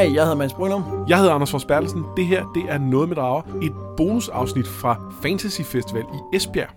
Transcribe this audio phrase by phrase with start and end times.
[0.00, 0.84] Hej, jeg hedder Mads Brynum.
[1.08, 2.04] Jeg hedder Anders Fors Bertelsen.
[2.16, 3.42] Det her, det er Noget med Drager.
[3.62, 6.68] Et bonusafsnit fra Fantasy Festival i Esbjerg.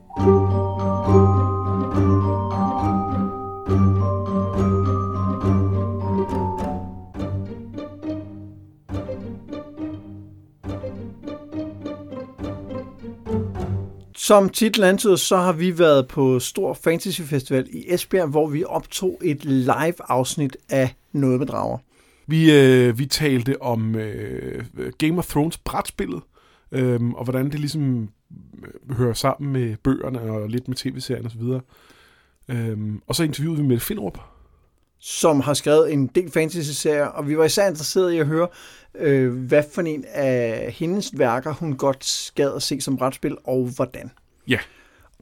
[14.16, 18.63] Som titlen antyder, så har vi været på Stor Fantasy Festival i Esbjerg, hvor vi
[18.63, 21.77] optog et live afsnit af Noget med Drager.
[22.27, 24.66] Vi, øh, vi talte om øh,
[24.98, 26.22] Game of Thrones brætspillet,
[26.72, 28.09] øh, og hvordan det ligesom
[28.64, 31.41] øh, hører sammen med bøgerne og lidt med tv-serien osv.
[32.50, 34.20] Øh, og så interviewede vi med Finderup.
[35.00, 38.48] som har skrevet en del fantasy-serier, og vi var især interesseret i at høre,
[38.95, 43.70] øh, hvad for en af hendes værker, hun godt gad at se som brætspil, og
[43.76, 44.12] hvordan.
[44.48, 44.59] Ja,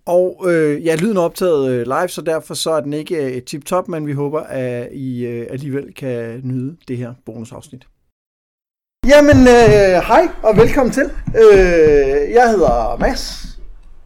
[0.05, 3.42] og øh, ja, lyden er optaget øh, live, så derfor så er den ikke øh,
[3.42, 7.88] tip-top, men vi håber, at I øh, alligevel kan nyde det her bonusafsnit.
[9.08, 11.03] Jamen, øh, hej og velkommen til.
[11.28, 13.48] Øh, jeg hedder Mads.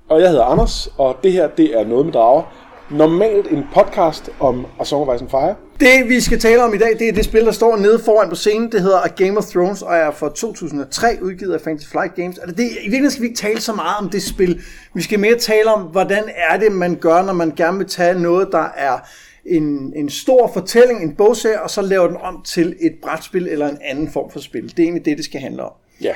[0.09, 2.43] og jeg hedder Anders, og det her, det er Noget med Drager.
[2.91, 5.55] Normalt en podcast om A Song of Ice and Fire.
[5.79, 8.29] Det vi skal tale om i dag, det er det spil, der står nede foran
[8.29, 8.71] på scenen.
[8.71, 12.37] Det hedder A Game of Thrones og er fra 2003 udgivet af Fantasy Flight Games.
[12.37, 14.61] Altså det, I virkeligheden skal vi ikke tale så meget om det spil.
[14.93, 18.19] Vi skal mere tale om, hvordan er det, man gør, når man gerne vil tage
[18.19, 18.99] noget, der er
[19.45, 23.69] en, en stor fortælling, en bogserie, og så laver den om til et brætspil eller
[23.69, 24.63] en anden form for spil.
[24.63, 25.71] Det er egentlig det, det skal handle om.
[26.01, 26.13] Ja,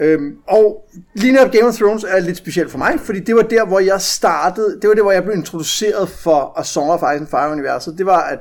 [0.00, 3.42] Øhm, og lige netop Game of Thrones er lidt specielt for mig, fordi det var
[3.42, 6.98] der, hvor jeg startede, det var der, hvor jeg blev introduceret for A Song of
[6.98, 7.98] Ice and Fire-universet.
[7.98, 8.38] Det var, at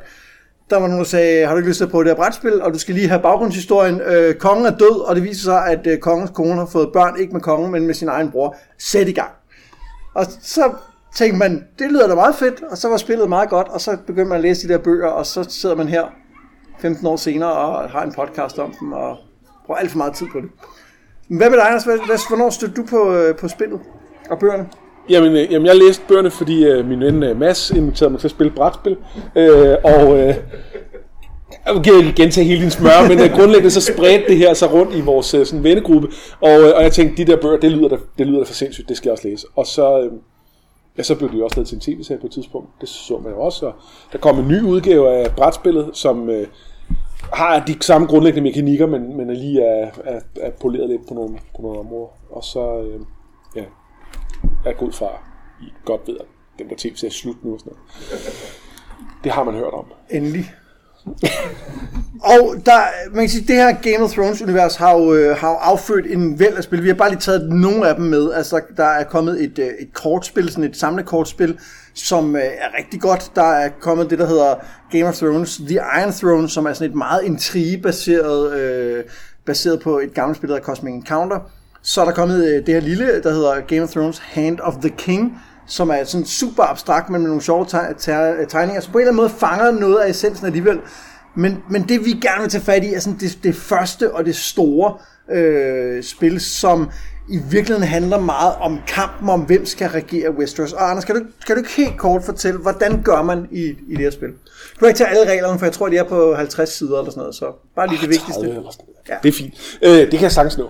[0.69, 2.61] der var nogen, der sagde, har du ikke lyst til at prøve det her brætspil,
[2.61, 4.01] og du skal lige have baggrundshistorien.
[4.01, 7.19] Øh, kongen er død, og det viser sig, at øh, kongens kone har fået børn,
[7.19, 8.55] ikke med kongen, men med sin egen bror.
[8.77, 9.31] Sæt i gang.
[10.15, 10.73] Og så
[11.15, 13.97] tænkte man, det lyder da meget fedt, og så var spillet meget godt, og så
[14.07, 16.03] begyndte man at læse de der bøger, og så sidder man her
[16.79, 19.17] 15 år senere og har en podcast om dem, og
[19.65, 20.49] bruger alt for meget tid på det.
[21.27, 21.83] Hvad med dig, Anders?
[21.83, 23.79] Hvad- hvad- Hvornår stødte du på, øh, på spillet
[24.29, 24.67] og bøgerne?
[25.09, 28.27] Jamen, øh, jamen jeg læste bøgerne, fordi øh, min ven øh, Mads inviterede mig til
[28.27, 28.97] at spille brætspil.
[29.35, 30.35] Øh, og øh,
[31.65, 34.73] jeg vil ikke gentage hele din smør, men øh, grundlæggende så spredte det her sig
[34.73, 36.07] rundt i vores øh, sådan, vennegruppe.
[36.41, 38.53] Og, øh, og jeg tænkte, de der bøger, det lyder da, det lyder da for
[38.53, 39.47] sindssygt, det skal jeg også læse.
[39.55, 40.11] Og så, øh,
[40.97, 42.69] ja, så blev det jo også lavet til en tv-serie på et tidspunkt.
[42.81, 43.65] Det så man jo også.
[43.65, 43.73] Og
[44.11, 46.47] der kom en ny udgave af brætspillet, som øh,
[47.33, 51.13] har de samme grundlæggende mekanikker, men, men er lige er, er, er poleret lidt på
[51.13, 52.07] nogle, på nogle områder.
[52.29, 53.01] Og så, øh,
[53.55, 53.63] ja,
[54.65, 55.23] er god far.
[55.61, 56.25] I godt ved, at
[56.59, 57.83] den der tv-serie er slut nu og sådan noget.
[59.23, 59.85] Det har man hørt om.
[60.09, 60.51] Endelig
[62.27, 62.79] og der,
[63.11, 66.05] man kan sige, det her Game of Thrones univers har jo, øh, har jo affødt
[66.11, 66.83] en væld af spil.
[66.83, 68.33] Vi har bare lige taget nogle af dem med.
[68.33, 71.59] Altså, der, er kommet et, øh, et kortspil, sådan et samlekortspil,
[71.93, 73.31] som øh, er rigtig godt.
[73.35, 74.55] Der er kommet det, der hedder
[74.91, 79.03] Game of Thrones, The Iron Throne, som er sådan et meget intrigebaseret, øh,
[79.45, 81.39] baseret på et gammelt spil, der hedder Cosmic Encounter.
[81.81, 84.73] Så er der kommet øh, det her lille, der hedder Game of Thrones Hand of
[84.81, 88.91] the King, som er sådan super abstrakt, men med nogle sjove teg- teg- tegninger, så
[88.91, 90.79] på en eller anden måde fanger noget af essensen alligevel.
[91.37, 94.25] Men, men det vi gerne vil tage fat i, er sådan det, det første og
[94.25, 94.93] det store
[95.31, 96.89] øh, spil, som
[97.29, 100.73] i virkeligheden handler meget om kampen om, hvem skal regere Westeros.
[100.73, 103.91] Og Anders, kan du, kan du ikke helt kort fortælle, hvordan gør man i, i
[103.91, 104.29] det her spil?
[104.29, 107.11] Du kan ikke tage alle reglerne, for jeg tror, de er på 50 sider eller
[107.11, 108.33] sådan noget, så bare lige det vigtigste.
[108.33, 109.09] 30 eller sådan noget.
[109.09, 109.15] Ja.
[109.23, 109.77] Det er fint.
[109.81, 110.69] Øh, det kan jeg sagtens nå.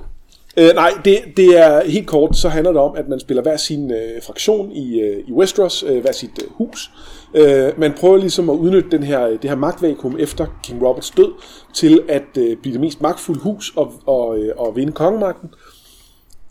[0.57, 3.57] Øh, nej, det, det er helt kort, så handler det om, at man spiller hver
[3.57, 6.91] sin øh, fraktion i, øh, i Westeros, øh, hver sit øh, hus.
[6.95, 11.11] Øh, Øh, man prøver ligesom at udnytte den her, det her magtvakuum efter King Roberts
[11.11, 11.31] død,
[11.73, 15.49] til at øh, blive det mest magtfulde hus og, og, øh, og vinde kongemagten.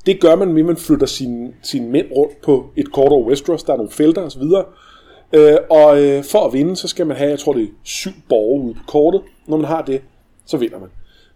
[0.07, 3.29] Det gør man ved, at man flytter sine, sine mænd rundt på et kort over
[3.29, 3.63] Westeros.
[3.63, 4.43] Der er nogle felter osv.
[5.33, 8.11] Øh, og øh, for at vinde, så skal man have, jeg tror det er syv
[8.29, 9.23] borge ude på kortet.
[9.47, 10.03] Når man har det,
[10.47, 10.89] så vinder man.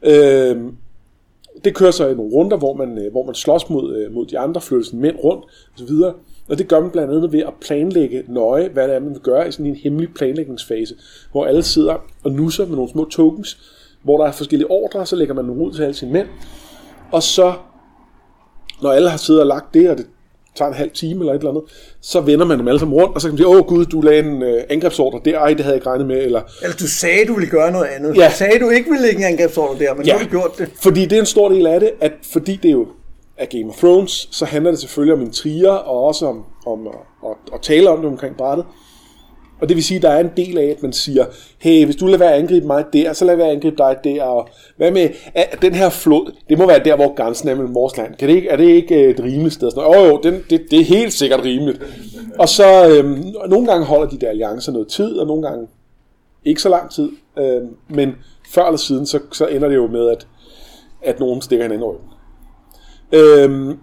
[0.03, 0.72] Øh,
[1.65, 4.27] det kører så i nogle runder, hvor man, øh, hvor man slås mod, øh, mod
[4.27, 5.95] de andre, flytter sine mænd rundt osv.
[6.50, 9.21] Og det gør man blandt andet ved at planlægge nøje, hvad det er, man vil
[9.21, 10.95] gøre i sådan en hemmelig planlægningsfase,
[11.33, 13.59] hvor alle sidder og nusser med nogle små tokens,
[14.03, 16.27] hvor der er forskellige ordre, så lægger man nogle ud til alle sine mænd.
[17.13, 17.53] Og så,
[18.83, 20.07] når alle har siddet og lagt det, og det
[20.54, 21.63] tager en halv time eller et eller andet,
[22.01, 24.01] så vender man dem alle sammen rundt, og så kan man sige, åh gud, du
[24.01, 26.89] lagde en øh, angrebsordre der, ej, det havde jeg ikke regnet med, eller Eller du
[26.89, 28.16] sagde, du ville gøre noget andet.
[28.16, 28.28] Ja.
[28.28, 30.13] Du sagde, du ikke ville lægge en angrebsordre der, men ja.
[30.13, 30.69] nu har du gjort det.
[30.83, 32.86] Fordi det er en stor del af det, at fordi det jo
[33.41, 36.95] er Game of Thrones, så handler det selvfølgelig om intriger, og også om, om at,
[37.25, 38.66] at, at tale om det omkring brættet.
[39.60, 41.25] Og det vil sige, at der er en del af, at man siger,
[41.59, 43.97] hey, hvis du lader være at angribe mig der, så lad være at angribe dig
[44.04, 47.54] der, og hvad med, at den her flod, det må være der, hvor grænsen er
[47.54, 48.15] mellem vores land.
[48.15, 49.69] Kan det ikke, er det ikke øh, et rimeligt sted?
[49.77, 51.83] Åh oh, jo, den, det, det er helt sikkert rimeligt.
[52.39, 55.66] Og så, øhm, nogle gange holder de der alliancer noget tid, og nogle gange
[56.45, 57.10] ikke så lang tid.
[57.39, 58.15] Øhm, men
[58.48, 60.27] før eller siden, så, så ender det jo med, at,
[61.03, 62.09] at nogen stikker hinanden i.
[63.12, 63.78] Øhm,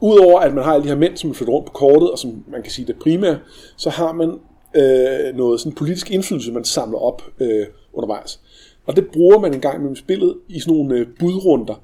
[0.00, 2.18] Udover at man har alle de her mænd, som er flyttet rundt på kortet, og
[2.18, 3.38] som man kan sige det primære,
[3.76, 4.28] så har man
[4.76, 8.40] øh, noget sådan politisk indflydelse, man samler op øh, undervejs.
[8.86, 11.74] Og det bruger man en gang med spillet i sådan nogle øh, budrunder,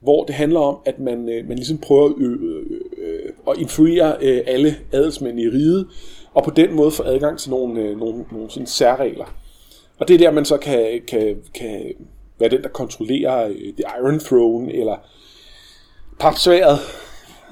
[0.00, 2.66] hvor det handler om, at man, øh, man ligesom prøver øh, øh,
[2.98, 5.86] øh, at influere øh, alle adelsmænd i riget,
[6.34, 9.34] og på den måde få adgang til nogle, øh, nogle, nogle sådan særregler.
[9.98, 11.92] Og det er der, man så kan, kan, kan
[12.38, 14.96] være den, der kontrollerer øh, The Iron Throne, eller
[16.20, 16.78] papsværet,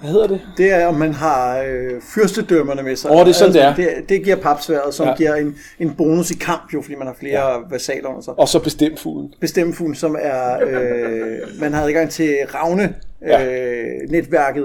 [0.00, 0.40] hvad hedder det?
[0.56, 3.10] Det er, om man har øh, fyrstedømmerne med sig.
[3.10, 4.00] Åh, det er sådan, altså, det er.
[4.00, 5.14] Det, det giver papsværet, som Ja.
[5.14, 7.56] giver en, en bonus i kamp, jo, fordi man har flere ja.
[7.70, 8.38] vasaler under sig.
[8.38, 9.34] Og så bestemt fuglen.
[9.40, 12.94] Bestemmefuglen, som er, øh, man har adgang til Ravne,
[13.26, 13.46] Ja.
[13.46, 14.62] øh, netværket.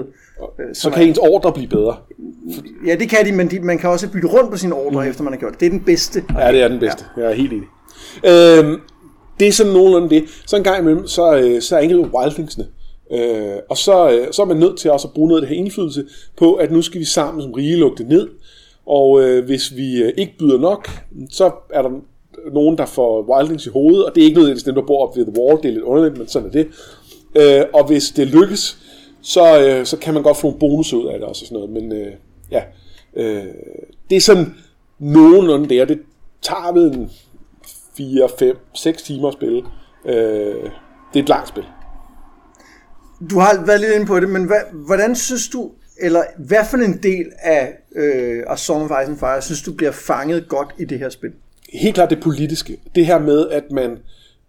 [0.60, 1.96] øh, Så kan er- ens ordre blive bedre.
[2.86, 5.10] Ja, det kan de, men de, man kan også bytte rundt på sine ordre, mm.
[5.10, 5.60] efter man har gjort det.
[5.60, 6.22] Det er den bedste.
[6.38, 7.04] Ja, det er den bedste.
[7.16, 7.22] Ja.
[7.22, 7.66] Jeg er helt enig.
[8.26, 8.80] Øhm,
[9.40, 10.24] det er sådan nogenlunde det.
[10.46, 12.66] Så en gang imellem, så, øh, så angriber wildlingsene.
[13.12, 15.56] Øh, og så, øh, så er man nødt til også at bruge noget af det
[15.56, 16.04] her indflydelse
[16.36, 18.28] på, at nu skal vi sammen som rige lukke det ned.
[18.86, 20.90] Og øh, hvis vi øh, ikke byder nok,
[21.30, 21.90] så er der
[22.52, 25.16] nogen, der får wildlings i hovedet, og det er ikke nødvendigvis dem, der bor op
[25.16, 26.66] ved The Wall, det er lidt underligt, men sådan er det.
[27.34, 28.78] Øh, og hvis det lykkes,
[29.22, 31.54] så, øh, så kan man godt få nogle bonus ud af det også og sådan
[31.54, 32.12] noget, men øh,
[32.50, 32.62] ja,
[33.16, 33.44] øh,
[34.10, 34.54] det er sådan
[34.98, 35.98] nogenlunde der, det
[36.42, 37.10] tager ved en
[37.96, 39.62] 4, 5, 6 timer at spille.
[40.04, 40.70] Øh,
[41.12, 41.64] det er et langt spil.
[43.30, 45.70] Du har været lidt inde på det, men hvad, hvordan synes du,
[46.00, 49.72] eller hvad for en del af øh, A Song of Ice and Fire, synes du
[49.72, 51.30] bliver fanget godt i det her spil?
[51.72, 52.76] helt klart det politiske.
[52.94, 53.98] Det her med, at man,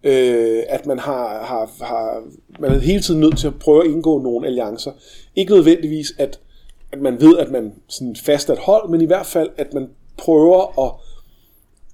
[0.04, 2.22] øh, at man har, har, har,
[2.60, 4.92] man er hele tiden nødt til at prøve at indgå nogle alliancer.
[5.36, 6.40] Ikke nødvendigvis, at,
[6.92, 9.74] at man ved, at man sådan fast er et hold, men i hvert fald, at
[9.74, 9.88] man
[10.18, 10.92] prøver at,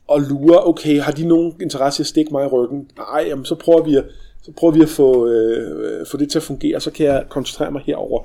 [0.09, 2.91] og lure, okay, har de nogen interesse i at stikke mig i ryggen?
[2.97, 4.05] Nej, jamen, så prøver vi at,
[4.43, 7.71] så prøver vi at få, øh, få det til at fungere, så kan jeg koncentrere
[7.71, 8.23] mig herover.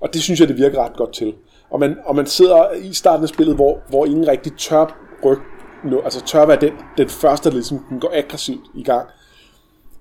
[0.00, 1.34] Og det synes jeg, det virker ret godt til.
[1.70, 5.38] Og man, og man sidder i starten af spillet, hvor, hvor ingen rigtig tør ryg,
[5.84, 9.08] no, altså tør være den, den første, der ligesom den går aggressivt i gang.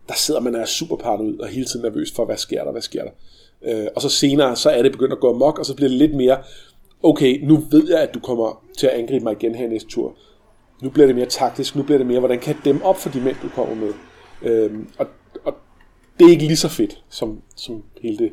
[0.07, 2.71] Der sidder man og er super paranoid og hele tiden nervøs for, hvad sker der,
[2.71, 3.11] hvad sker der.
[3.65, 5.97] Øh, og så senere, så er det begyndt at gå amok, og så bliver det
[5.97, 6.37] lidt mere,
[7.03, 10.15] okay, nu ved jeg, at du kommer til at angribe mig igen her næste tur.
[10.81, 13.09] Nu bliver det mere taktisk, nu bliver det mere, hvordan kan jeg dem op for
[13.09, 13.93] de mænd, du kommer med.
[14.41, 15.07] Øhm, og,
[15.43, 15.53] og
[16.19, 18.31] det er ikke lige så fedt, som, som hele det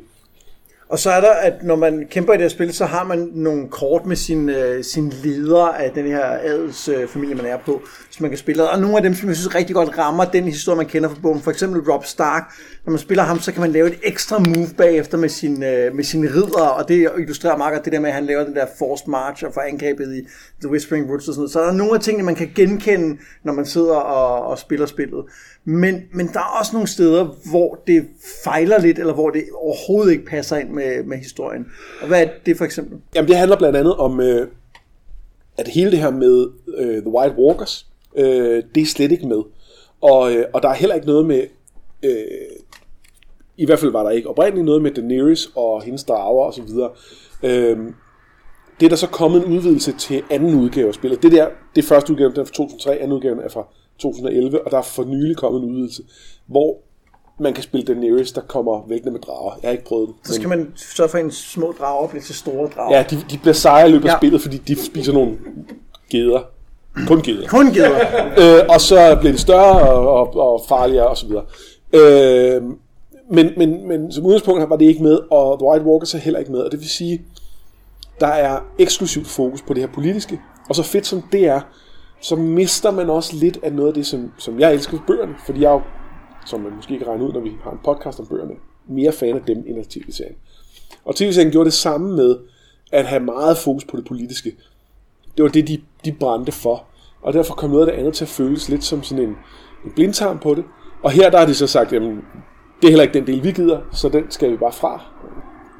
[0.89, 3.29] og så er der, at når man kæmper i det her spil, så har man
[3.33, 7.57] nogle kort med sin, øh, sin leder af den her adelsfamilie, øh, familie, man er
[7.57, 8.69] på, som man kan spille.
[8.69, 11.17] Og nogle af dem, som jeg synes rigtig godt rammer den historie, man kender fra
[11.21, 11.41] bogen.
[11.41, 12.43] For eksempel Rob Stark.
[12.85, 15.95] Når man spiller ham, så kan man lave et ekstra move bagefter med sin, øh,
[15.95, 18.55] med sin ridder, og det illustrerer meget godt det der med, at han laver den
[18.55, 20.27] der forced march og får angrebet i
[20.61, 21.51] The Whispering Woods og sådan noget.
[21.51, 24.85] Så der er nogle af tingene, man kan genkende, når man sidder og, og spiller
[24.85, 25.23] spillet.
[25.69, 28.07] Men, men der er også nogle steder, hvor det
[28.43, 31.65] fejler lidt, eller hvor det overhovedet ikke passer ind med, med historien.
[32.01, 32.99] Og hvad er det for eksempel?
[33.15, 34.47] Jamen, det handler blandt andet om, øh,
[35.57, 36.47] at hele det her med
[36.77, 37.87] øh, The White Walkers,
[38.17, 39.41] øh, det er slet ikke med.
[40.01, 41.43] Og, øh, og der er heller ikke noget med,
[42.03, 42.11] øh,
[43.57, 46.61] i hvert fald var der ikke oprindeligt noget med Daenerys og hendes drager og så
[46.61, 46.89] videre.
[47.43, 47.77] Øh,
[48.79, 51.23] det er der så kommet en udvidelse til anden udgave af spillet.
[51.23, 53.67] Det der, det er første udgave, den er fra 2003, anden udgave er fra
[53.99, 56.03] 2011, og der er for nylig kommet en udvidelse,
[56.45, 56.77] hvor
[57.39, 59.51] man kan spille Daenerys, der kommer væltende med drager.
[59.61, 60.15] Jeg har ikke prøvet den.
[60.23, 62.97] Så skal man sørge for, at en små drager bliver til store drager.
[62.97, 64.17] Ja, de, de bliver sejre i løbet af Ja.
[64.17, 65.37] spillet, fordi de spiser nogle
[66.09, 66.39] geder.
[67.07, 67.47] Kun geder.
[67.47, 67.99] Kun gider.
[68.59, 71.31] Øh, og så bliver de større og, og, og farligere osv.
[71.93, 72.61] Øh,
[73.31, 76.39] men, men, men som udgangspunkt var det ikke med, og The White Walkers er heller
[76.39, 76.59] ikke med.
[76.59, 77.21] Og det vil sige,
[78.19, 80.39] der er eksklusivt fokus på det her politiske.
[80.69, 81.61] Og så fedt som det er,
[82.21, 85.35] så mister man også lidt af noget af det, som, som jeg elsker ved bøgerne.
[85.45, 85.81] Fordi jeg er jo,
[86.45, 88.53] som man måske kan regne ud, når vi har en podcast om bøgerne,
[88.89, 90.35] mere fan af dem end af tv-serien.
[91.05, 92.37] Og tv-serien gjorde det samme med
[92.91, 94.55] at have meget fokus på det politiske.
[95.37, 96.85] Det var det, de, de brændte for.
[97.21, 99.35] Og derfor kom noget af det andet til at føles lidt som sådan en,
[99.85, 100.63] en blindtarm på det.
[101.03, 102.15] Og her der har de så sagt, jamen,
[102.81, 105.03] det er heller ikke den del, vi gider, så den skal vi bare fra.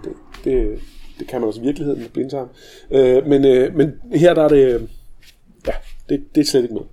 [0.03, 0.13] Det,
[0.43, 0.79] det,
[1.19, 2.47] det kan man også i virkeligheden med blindtarm.
[2.91, 4.81] Øh, men, øh, men her der er det, øh,
[5.67, 5.73] ja,
[6.09, 6.83] det, det er slet ikke med.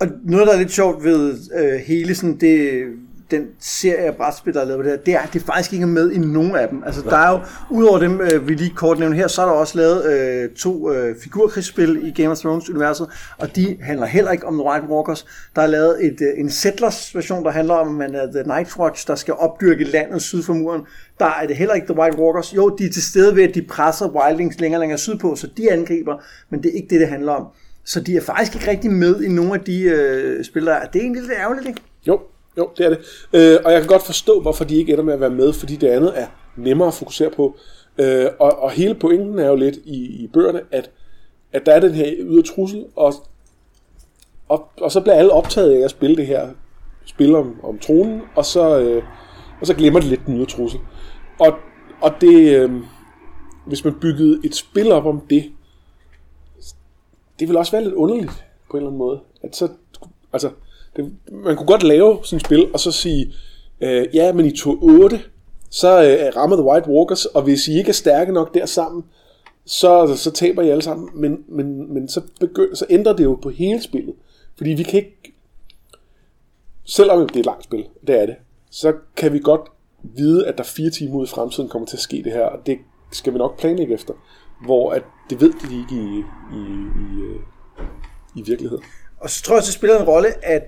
[0.00, 2.84] Og noget, der er lidt sjovt ved øh, hele sådan det,
[3.30, 5.72] den serie af brætspil, der er lavet på det her, det er, at det faktisk
[5.72, 6.82] ikke er med i nogen af dem.
[6.86, 9.52] Altså, der er jo, udover dem, øh, vi lige kort nævner her, så er der
[9.52, 13.08] også lavet øh, to øh, figurkrigsspil i Game of Thrones-universet,
[13.38, 15.26] og de handler heller ikke om The White Walkers.
[15.56, 18.76] Der er lavet et, øh, en Settlers-version, der handler om, at man er The Night
[18.78, 20.82] Watch, der skal opdyrke landet syd for muren.
[21.18, 22.54] Der er det heller ikke The White Walkers.
[22.56, 25.48] Jo, de er til stede ved, at de presser Wildlings længere og længere sydpå, så
[25.56, 27.46] de angriber, men det er ikke det, det handler om.
[27.84, 30.84] Så de er faktisk ikke rigtig med i nogle af de øh, spil, der.
[30.84, 31.80] Det er egentlig lidt ærgerligt, ikke?
[32.06, 32.20] Jo,
[32.58, 32.98] jo, det er det.
[33.32, 35.76] Øh, og jeg kan godt forstå, hvorfor de ikke ender med at være med, fordi
[35.76, 36.26] det andet er
[36.56, 37.56] nemmere at fokusere på.
[37.98, 40.90] Øh, og, og hele pointen er jo lidt i, i bøgerne, at,
[41.52, 43.14] at der er den her ydre trussel, og,
[44.48, 46.48] og, og så bliver alle optaget af at spille det her
[47.04, 49.02] spil om, om tronen, og så, øh,
[49.60, 50.80] og så glemmer de lidt den ydre trussel.
[51.40, 51.54] Og,
[52.00, 52.70] og det, øh,
[53.66, 55.52] hvis man byggede et spil op om det,
[57.38, 58.30] det vil også være lidt underligt
[58.70, 59.20] på en eller anden måde.
[59.42, 59.68] At så,
[60.32, 60.50] altså,
[60.96, 63.32] det, man kunne godt lave sådan et spil, og så sige,
[63.80, 65.20] øh, ja, men i to 8,
[65.70, 69.04] så øh, rammer The White Walkers, og hvis I ikke er stærke nok der sammen,
[69.64, 71.08] så, altså, så taber I alle sammen.
[71.14, 74.14] Men, men, men så, begynd, så ændrer det jo på hele spillet.
[74.56, 75.34] Fordi vi kan ikke,
[76.84, 78.36] selvom det er et langt spil, det er det,
[78.70, 79.60] så kan vi godt
[80.02, 82.66] vide, at der fire timer ud i fremtiden kommer til at ske det her, og
[82.66, 82.78] det
[83.12, 84.14] skal vi nok planlægge efter.
[84.64, 86.62] Hvor at det ved de ikke i, i,
[87.00, 87.40] i, øh,
[88.34, 88.84] i virkeligheden.
[89.20, 90.62] Og så tror jeg, at det spiller en rolle, at,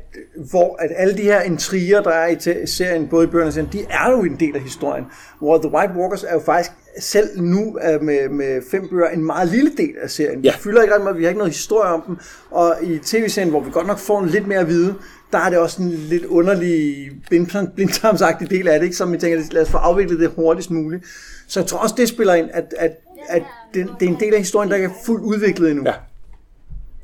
[0.50, 3.71] hvor at alle de her intriger, der er i serien, både i bøgerne og serien,
[3.73, 5.05] de er jo en del af historien.
[5.38, 9.49] Hvor The White Walkers er jo faktisk selv nu med, med fem bøger en meget
[9.49, 10.41] lille del af serien.
[10.41, 10.53] Ja.
[10.53, 12.17] Vi fylder ikke ret meget, vi har ikke noget historie om dem.
[12.50, 14.95] Og i tv-serien, hvor vi godt nok får en lidt mere at vide,
[15.33, 18.97] der er det også en lidt underlig blindtarmsagtig del af det, ikke?
[18.97, 21.05] som vi tænker, lad os få afviklet det hurtigst muligt.
[21.47, 22.91] Så jeg tror også, det spiller ind, at, at,
[23.28, 23.42] at
[23.75, 25.85] det, det er en del af historien, der ikke er fuldt udviklet endnu.
[25.87, 25.95] Ja.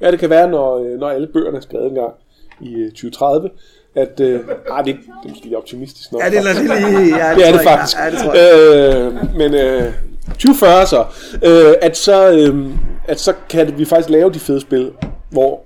[0.01, 2.13] Ja, det kan være, når, øh, når alle bøgerne er skrevet engang
[2.61, 4.21] i 2030, øh, at...
[4.21, 6.23] Øh, ah, det, det er måske optimistisk nok.
[6.23, 7.99] Ja, det er, det lige, ja, det, det er det faktisk.
[7.99, 9.13] Ja, det tror jeg.
[9.13, 9.93] Øh, men øh,
[10.29, 11.05] 2040 så,
[11.43, 12.71] øh, at så, øh,
[13.09, 14.93] at så kan vi faktisk lave de fede spil,
[15.31, 15.61] hvor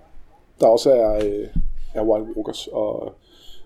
[0.61, 1.47] der også er, øh,
[1.95, 3.15] er Wild Walkers, og,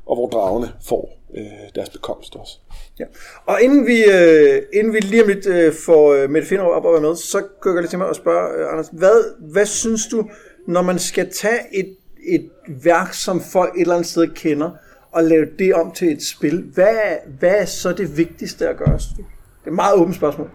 [0.07, 1.45] og hvor dragerne får øh,
[1.75, 2.59] deres bekomst også.
[2.99, 3.05] Ja.
[3.47, 6.85] Og inden vi, øh, inden vi lige om lidt øh, får øh, Mette Finderup op
[6.85, 9.67] og være med, så går jeg lidt til mig og spørge, øh, Anders, hvad, hvad
[9.67, 10.29] synes du,
[10.67, 11.97] når man skal tage et,
[12.27, 14.71] et værk, som folk et eller andet sted kender,
[15.13, 16.97] og lave det om til et spil, hvad,
[17.39, 18.99] hvad er så det vigtigste at gøre?
[18.99, 19.25] Det
[19.65, 20.51] er et meget åbent spørgsmål.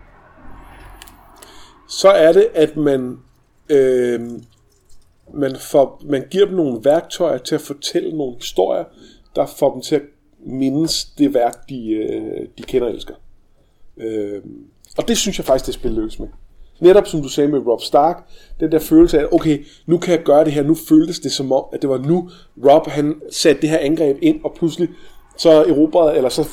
[1.88, 3.18] Så er det, at man,
[3.70, 4.22] øh,
[5.34, 8.84] man, får, man giver dem nogle værktøjer til at fortælle nogle historier,
[9.36, 10.02] der får dem til at
[10.46, 13.14] mindes det værk, de, øh, de kender og elsker.
[13.98, 14.42] Øh,
[14.98, 16.28] og det synes jeg faktisk, det spil lykkes med.
[16.80, 18.24] Netop som du sagde med Rob Stark,
[18.60, 21.52] den der følelse af, okay, nu kan jeg gøre det her, nu føltes det som
[21.52, 22.30] om, at det var nu,
[22.66, 24.90] Rob han satte det her angreb ind, og pludselig
[25.38, 26.48] så erobrede, eller så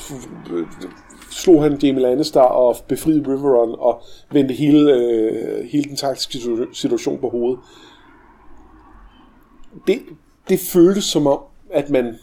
[1.31, 6.37] slog han Jamie Lannister og befriede Riverrun og vendte hele, øh, hele den taktiske
[6.73, 7.59] situation på hovedet.
[9.87, 9.99] Det,
[10.49, 11.39] det føltes som om,
[11.71, 12.15] at man,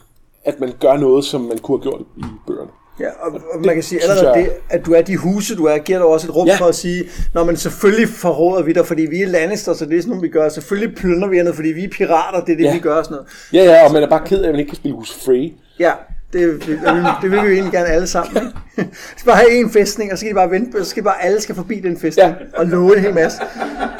[0.44, 2.70] at man gør noget, som man kunne have gjort i bøgerne.
[3.00, 4.44] Ja, og, og det, man kan sige, allerede jeg...
[4.44, 6.56] det, at du er de huse, du er, giver dig også et rum ja.
[6.56, 7.04] for at sige,
[7.34, 10.22] når man selvfølgelig forråder vi dig, fordi vi er Lannister, så det er sådan noget,
[10.22, 10.48] vi gør.
[10.48, 12.72] Selvfølgelig plynder vi noget, fordi vi er pirater, det er det, ja.
[12.72, 13.02] vi gør.
[13.02, 13.28] Sådan noget.
[13.52, 15.52] Ja, ja, og man er bare ked af, at man ikke kan spille hus free.
[15.78, 15.92] Ja,
[16.32, 16.80] det, det,
[17.22, 18.42] det vil vi jo egentlig gerne alle sammen.
[18.76, 18.82] Vi
[19.16, 21.40] skal bare have en festning, og så skal de bare vente, så skal bare alle
[21.40, 22.58] skal forbi den festning, ja.
[22.60, 23.38] og love en hel masse.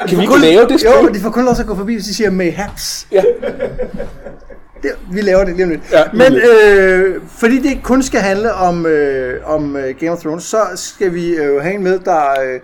[0.07, 0.91] Kan vi ikke kun, lave det spil?
[1.03, 3.07] Jo, de får kun lov til at gå forbi, hvis de siger mayhaps.
[3.11, 3.23] Ja.
[4.83, 5.81] Det, vi laver det lige om lidt.
[5.91, 10.43] Ja, Men øh, fordi det kun skal handle om, øh, om øh, Game of Thrones,
[10.43, 12.59] så skal vi øh, have en med, der, øh,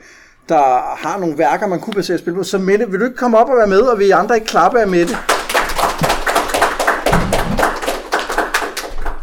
[0.49, 2.43] der har nogle værker, man kunne basere spil på.
[2.43, 4.79] Så Mette, vil du ikke komme op og være med, og vi andre ikke klappe
[4.81, 5.17] af Mette?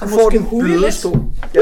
[0.01, 1.19] Du får den bløde stol.
[1.55, 1.61] Ja.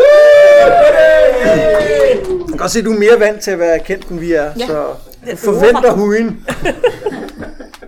[2.39, 4.33] Man kan godt se, at du er mere vant til at være kendt, end vi
[4.33, 4.51] er.
[4.59, 4.67] Ja.
[4.67, 4.87] Så
[5.37, 6.47] forventer hugen.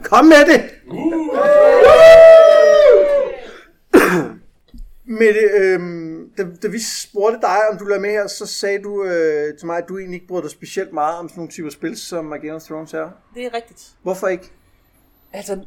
[0.03, 0.61] Kom med det!
[5.07, 5.81] Mette, øh,
[6.39, 9.67] da, da vi spurgte dig, om du ville med her, så sagde du øh, til
[9.67, 12.31] mig, at du egentlig ikke brød dig specielt meget om sådan nogle typer spil, som
[12.31, 13.11] Game of Thrones er.
[13.35, 13.95] Det er rigtigt.
[14.03, 14.53] Hvorfor ikke?
[15.33, 15.65] Altså,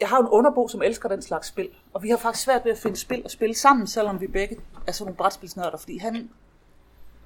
[0.00, 2.72] jeg har en underbo, som elsker den slags spil, og vi har faktisk svært ved
[2.72, 4.56] at finde spil og spille sammen, selvom vi begge
[4.86, 6.30] er sådan nogle brætspilsnørder, fordi han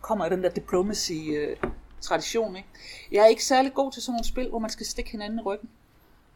[0.01, 2.57] kommer i den der diplomacy-tradition.
[2.57, 2.69] Ikke?
[3.13, 5.43] Jeg er ikke særlig god til sådan nogle spil, hvor man skal stikke hinanden i
[5.43, 5.69] ryggen.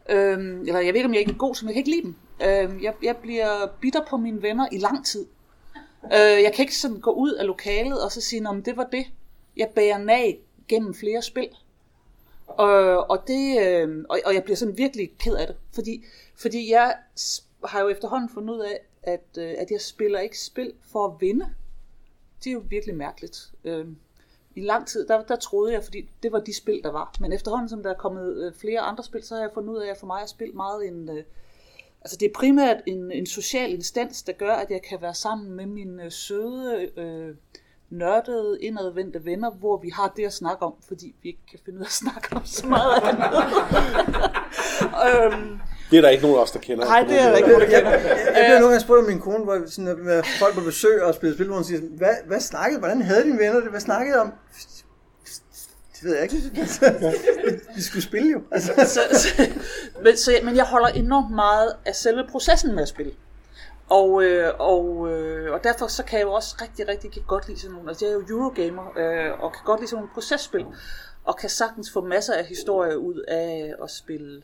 [0.09, 2.01] Øhm, eller jeg ved ikke, om jeg ikke er god, som jeg kan ikke lide
[2.01, 2.15] dem.
[2.41, 5.25] Øh, jeg, jeg bliver bitter på mine venner i lang tid.
[6.05, 8.87] Øh, jeg kan ikke sådan gå ud af lokalet og så sige, om det var
[8.91, 9.05] det.
[9.57, 11.49] Jeg bærer nag gennem flere spil.
[12.47, 15.55] Og, og, det, øh, og, og jeg bliver sådan virkelig ked af det.
[15.73, 16.03] Fordi,
[16.35, 16.95] fordi jeg
[17.65, 21.13] har jo efterhånden fundet ud af, at, øh, at jeg spiller ikke spil for at
[21.21, 21.45] vinde.
[22.43, 23.51] Det er jo virkelig mærkeligt.
[23.63, 23.85] Øh,
[24.55, 27.15] i lang tid, der, der troede jeg, fordi det var de spil, der var.
[27.19, 29.77] Men efterhånden, som der er kommet øh, flere andre spil, så har jeg fundet ud
[29.77, 31.09] af, at for mig er spil meget en...
[31.09, 31.23] Øh,
[32.01, 35.51] altså det er primært en, en social instans, der gør, at jeg kan være sammen
[35.51, 37.35] med mine øh, søde, øh,
[37.89, 41.79] nørdede, indadvendte venner, hvor vi har det at snakke om, fordi vi ikke kan finde
[41.79, 43.27] ud af at snakke om så meget andet.
[45.07, 45.59] øhm,
[45.91, 46.85] Det er der ikke nogen af os, der kender.
[46.85, 47.91] Nej, det er der ikke nogen, der Jeg, kender.
[47.91, 51.03] jeg, jeg bliver nogle gange spurgt af min kone, hvor sådan, når folk på besøg
[51.03, 53.79] og spiller spil, hvor hun siger, hvad, hvad snakkede, hvordan havde dine venner det, hvad
[53.79, 54.31] snakkede om?
[55.97, 56.37] Det ved jeg ikke.
[57.75, 58.41] Vi skulle spille jo.
[58.51, 59.49] Altså, så, så,
[60.03, 63.11] men, så, men jeg holder enormt meget af selve processen med at spille.
[63.89, 67.59] Og, øh, og, øh, og derfor så kan jeg jo også rigtig, rigtig godt lide
[67.59, 70.65] sådan nogle, altså jeg er jo Eurogamer, øh, og kan godt lide sådan nogle processpil,
[71.23, 74.41] og kan sagtens få masser af historier ud af at spille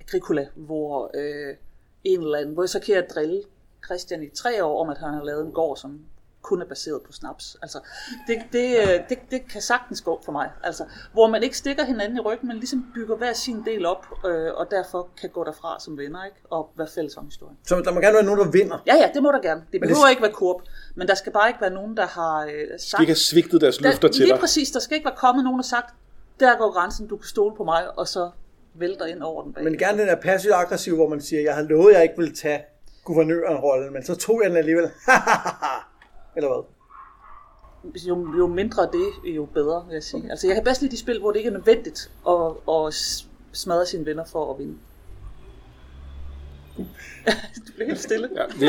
[0.00, 1.56] Agricola, hvor øh,
[2.04, 3.42] en eller anden, hvor jeg så kan jeg drille
[3.84, 6.00] Christian i tre år om, at han har lavet en gård, som
[6.42, 7.56] kun er baseret på snaps.
[7.62, 7.78] Altså,
[8.26, 10.50] det, det, øh, det, det kan sagtens gå for mig.
[10.64, 14.06] Altså, hvor man ikke stikker hinanden i ryggen, men ligesom bygger hver sin del op,
[14.26, 16.36] øh, og derfor kan gå derfra som venner, ikke?
[16.50, 17.56] og være fælles om historien.
[17.66, 18.78] så der må gerne være nogen, der vinder.
[18.86, 19.60] Ja, ja, det må der gerne.
[19.60, 20.62] Det det- behøver ikke være korp,
[20.94, 22.98] men der skal bare ikke være nogen, der har øh, sagt...
[22.98, 24.40] De ikke har svigtet deres løfter der, til lige dig.
[24.40, 25.94] præcis, der skal ikke være kommet nogen og sagt,
[26.40, 28.30] der går grænsen, du kan stole på mig, og så
[28.74, 29.64] vælter ind over den bag.
[29.64, 32.14] Men gerne den der passiv aggressiv, hvor man siger, jeg har lovet, at jeg ikke
[32.16, 32.64] vil tage
[33.04, 34.84] guvernøren-rollen, men så tog jeg den alligevel.
[36.40, 36.64] Eller hvad?
[38.08, 40.30] jo, jo mindre det, jo bedre, vil jeg sige.
[40.30, 42.94] Altså, jeg kan bedst lide de spil, hvor det ikke er nødvendigt at, at
[43.52, 44.74] smadre sine venner for at vinde.
[47.66, 48.28] du bliver helt stille.
[48.36, 48.60] Ja, det,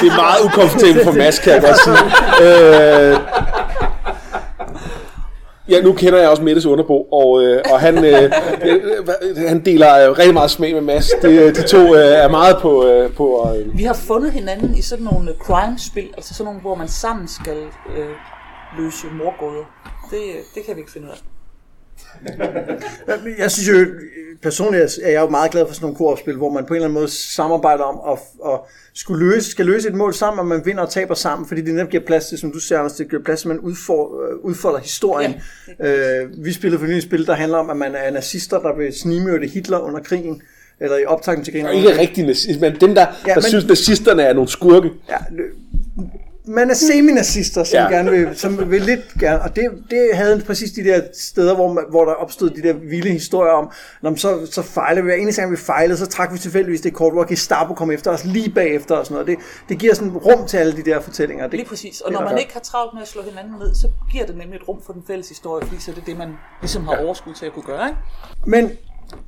[0.00, 2.02] det er meget ukomfortabelt for Mads, kan jeg godt sige.
[2.44, 3.18] Øh,
[5.68, 8.22] ja, nu kender jeg også Mettes underbo, og, øh, og han, øh,
[8.62, 11.10] øh han deler øh, rigtig meget smag med Mads.
[11.22, 12.86] De, øh, de to øh, er meget på...
[12.86, 16.60] Øh, på øh, Vi har fundet hinanden i sådan nogle øh, crime-spil, altså sådan nogle,
[16.60, 17.56] hvor man sammen skal
[17.96, 18.06] øh,
[18.78, 19.64] løse morgåder.
[20.10, 20.20] Det,
[20.54, 21.31] det kan vi ikke finde ud af.
[23.38, 23.86] Jeg synes jo,
[24.42, 26.84] personligt er jeg jo meget glad for sådan nogle koopspil, hvor man på en eller
[26.88, 28.18] anden måde samarbejder om at,
[28.52, 28.58] at
[28.94, 31.74] skulle løse, skal løse et mål sammen, og man vinder og taber sammen, fordi det
[31.74, 34.22] netop giver plads til, som du siger, Anders, det giver plads til, at man udfor,
[34.30, 35.34] øh, udfolder historien.
[35.80, 38.58] Ja, øh, vi spillede for nylig et spil, der handler om, at man er nazister,
[38.60, 40.42] der vil snigmyrde Hitler under krigen,
[40.80, 41.68] eller i optakten til krigen.
[41.76, 44.90] ikke rigtig nazist, men dem, der, Ja, der men- synes, nazisterne er nogle skurke.
[45.08, 45.16] Ja,
[46.44, 47.82] man er semi-nazister, som Ja.
[47.82, 47.90] ja.
[47.90, 51.72] gerne vil, som vil lidt gerne, og det, det havde præcis de der steder, hvor,
[51.72, 53.70] man, hvor der opstod de der vilde historier om,
[54.02, 56.80] når man så, så fejlede vi, hver eneste gang vi fejlede, så trak vi tilfældigvis
[56.80, 59.26] det kort, hvor Gestapo kom efter os lige bagefter og sådan noget.
[59.26, 61.44] Det, det giver sådan rum til alle de der fortællinger.
[61.46, 62.00] Det, Lige præcis.
[62.00, 64.36] Og det når man ikke har travlt med at slå hinanden ned, så giver det
[64.36, 66.28] nemlig et rum for den fælles historie, fordi så er det det, man
[66.60, 67.88] ligesom har overskud til at kunne gøre.
[67.88, 67.98] Ikke?
[68.46, 68.70] Men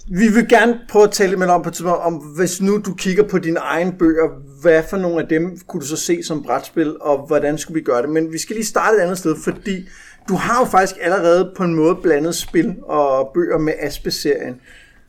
[0.08, 3.28] vi vil gerne prøve at tale lidt om på tidspunkt, om hvis nu du kigger
[3.28, 4.28] på dine egne bøger,
[4.62, 7.84] hvad for nogle af dem kunne du så se som brætspil, og hvordan skulle vi
[7.84, 8.10] gøre det?
[8.10, 9.88] Men vi skal lige starte et andet sted, fordi
[10.28, 14.60] du har jo faktisk allerede på en måde blandet spil og bøger med Aspe-serien.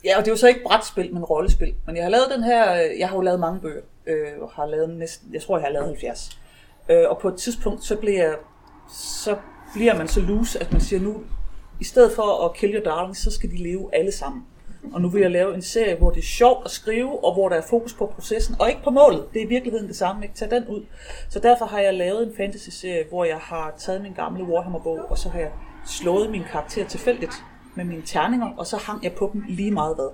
[0.04, 1.74] Ja, og det er jo så ikke brætspil, men rollespil.
[1.86, 4.66] Men jeg har lavet den her, øh, jeg har jo lavet mange bøger, øh, har
[4.66, 6.40] lavet næsten, jeg tror, jeg har lavet 70.
[6.90, 8.34] Øh, og på et tidspunkt, så bliver,
[9.22, 9.36] så
[9.74, 11.16] bliver man så loose, at man siger nu,
[11.80, 14.44] i stedet for at kill your darlings, så skal de leve alle sammen.
[14.94, 17.50] Og nu vil jeg lave en serie, hvor det er sjovt at skrive, og hvor
[17.50, 19.24] der er fokus på processen, og ikke på målet.
[19.34, 20.36] Det er i virkeligheden det samme, ikke?
[20.36, 20.86] Tag den ud.
[21.30, 25.18] Så derfor har jeg lavet en fantasy-serie, hvor jeg har taget min gamle Warhammer-bog, og
[25.18, 25.52] så har jeg
[25.86, 27.34] slået min karakter tilfældigt
[27.76, 30.10] med mine terninger, og så hang jeg på dem lige meget hvad.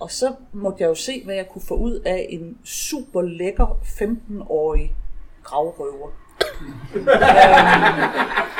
[0.00, 3.78] Og så måtte jeg jo se, hvad jeg kunne få ud af en super lækker
[3.82, 4.94] 15-årig
[5.42, 6.27] gravrøver
[6.94, 7.08] øhm,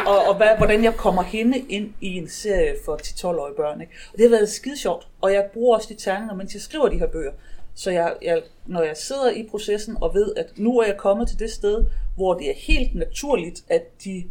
[0.06, 3.80] og og hvad, hvordan jeg kommer hende ind i en serie for 10-12-årige børn.
[3.80, 3.92] Ikke?
[4.12, 5.08] Og det har været skide sjovt.
[5.20, 7.32] Og jeg bruger også de terninger, mens jeg skriver de her bøger.
[7.74, 11.28] Så jeg, jeg, når jeg sidder i processen og ved, at nu er jeg kommet
[11.28, 11.84] til det sted,
[12.16, 14.24] hvor det er helt naturligt, at de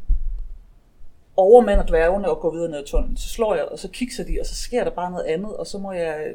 [1.37, 3.17] overmander dværgene og går videre ned i tunnelen.
[3.17, 5.67] Så slår jeg, og så kigger de, og så sker der bare noget andet, og
[5.67, 6.33] så må jeg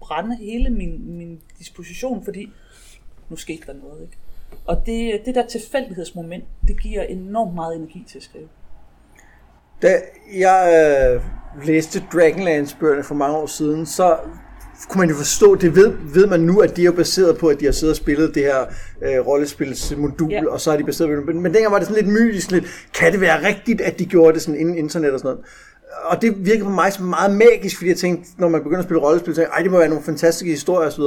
[0.00, 2.50] brænde hele min, min disposition, fordi
[3.28, 4.02] nu skete der noget.
[4.02, 4.16] Ikke?
[4.66, 8.44] Og det, det der tilfældighedsmoment, det giver enormt meget energi til at skrive.
[9.82, 10.00] Da
[10.38, 11.22] jeg øh,
[11.66, 14.16] læste Dragonlance-bøgerne for mange år siden, så
[14.88, 17.48] kunne man jo forstå, det ved, ved man nu, at de er jo baseret på,
[17.48, 18.60] at de har siddet og spillet det her
[19.02, 20.46] øh, rollespilsmodul, Ja.
[20.48, 21.26] og så er de baseret på det.
[21.26, 24.06] Men, men dengang var det sådan lidt mytisk, lidt, kan det være rigtigt, at de
[24.06, 25.46] gjorde det sådan inden internet og sådan noget?
[26.04, 28.84] Og det virkede på mig som meget magisk, fordi jeg tænkte, når man begynder at
[28.84, 31.02] spille rollespil, så tænkte ej, det må være nogle fantastiske historier osv.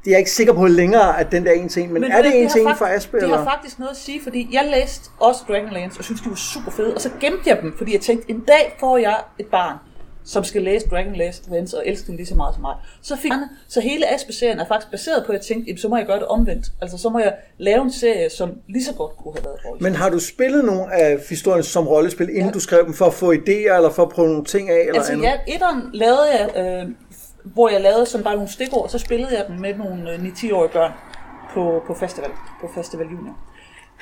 [0.00, 2.22] Det, det er ikke sikker på længere, at den der en ting, men, men er
[2.22, 3.16] det en har ting fakt- for Aspe?
[3.16, 3.36] Det eller?
[3.36, 6.70] har faktisk noget at sige, fordi jeg læste også Dragonlance og synes de var super
[6.70, 9.76] fede, og så gemte jeg dem, fordi jeg tænkte, en dag får jeg et barn,
[10.24, 12.74] som skal læse Dragonlance og elske den lige så meget som mig.
[13.02, 15.88] Så fik jeg, så hele Aspe-serien er faktisk baseret på, at jeg tænkte, jamen, så
[15.88, 16.66] må jeg gøre det omvendt.
[16.82, 19.84] Altså så må jeg lave en serie, som lige så godt kunne have været rollespil.
[19.92, 22.50] Men har du spillet nogle af historierne som rollespil, inden Ja.
[22.50, 24.80] du skrev dem, for at få idéer, eller for at prøve nogle ting af?
[24.80, 25.24] Eller Altså andet?
[25.24, 26.48] ja, etteren lavede jeg,
[26.82, 26.88] øh,
[27.44, 30.72] hvor jeg lavede sådan bare nogle stikord, så spillede jeg dem med nogle øh, 9-10-årige
[30.72, 30.92] børn
[31.54, 33.36] på, på festival, på Festival Junior.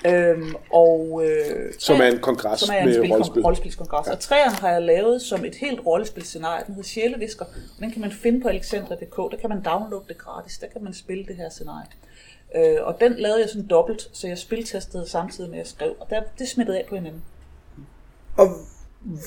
[0.06, 3.42] Øhm, og, øh, Som er en kongres som er en med spil, rollespil.
[3.42, 4.06] rollespilskongres.
[4.06, 4.12] Ja.
[4.12, 6.64] Og træerne har jeg lavet som et helt rollespilscenarie.
[6.66, 7.44] Den hedder Sjælevisker.
[7.44, 9.16] Og den kan man finde på alexandra.dk.
[9.32, 10.58] Der kan man downloade det gratis.
[10.58, 11.86] Der kan man spille det her scenarie.
[12.56, 15.94] Øh, og den lavede jeg sådan dobbelt, så jeg spiltestede samtidig med, at jeg skrev.
[16.00, 17.22] Og der, det smittede af på hinanden.
[18.36, 18.46] Og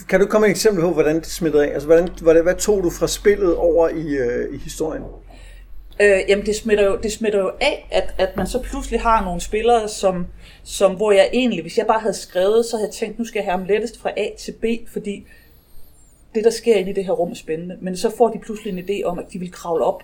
[0.10, 1.73] kan du komme med et eksempel på, hvordan det smittede af?
[1.73, 5.03] Altså, hvordan, hvordan, hvad tog du fra spillet over i, øh, i historien?
[6.01, 9.23] Øh, jamen det smitter, jo, det smitter jo af, at, at man så pludselig har
[9.25, 10.27] nogle spillere, som,
[10.63, 13.39] som, hvor jeg egentlig, hvis jeg bare havde skrevet, så havde jeg tænkt, nu skal
[13.39, 15.25] jeg have ham lettest fra A til B, fordi
[16.36, 17.77] det, der sker inde i det her rum, er spændende.
[17.81, 20.03] Men så får de pludselig en idé om, at de vil kravle op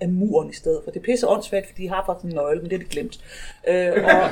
[0.00, 0.90] af muren i stedet for.
[0.90, 3.20] Det er pisse åndssvagt, fordi de har faktisk en nøgle, men det er de glemt.
[3.68, 4.22] Øh, og,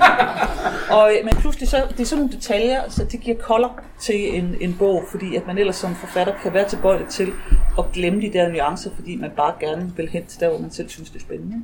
[0.98, 4.56] og, men pludselig så, det er sådan nogle detaljer, så det giver kolder til en,
[4.60, 7.28] en bog, fordi at man ellers som forfatter kan være tilbøjelig til
[7.78, 10.70] at glemme de der nuancer, fordi man bare gerne vil hen til der, hvor man
[10.70, 11.62] selv synes, det er spændende.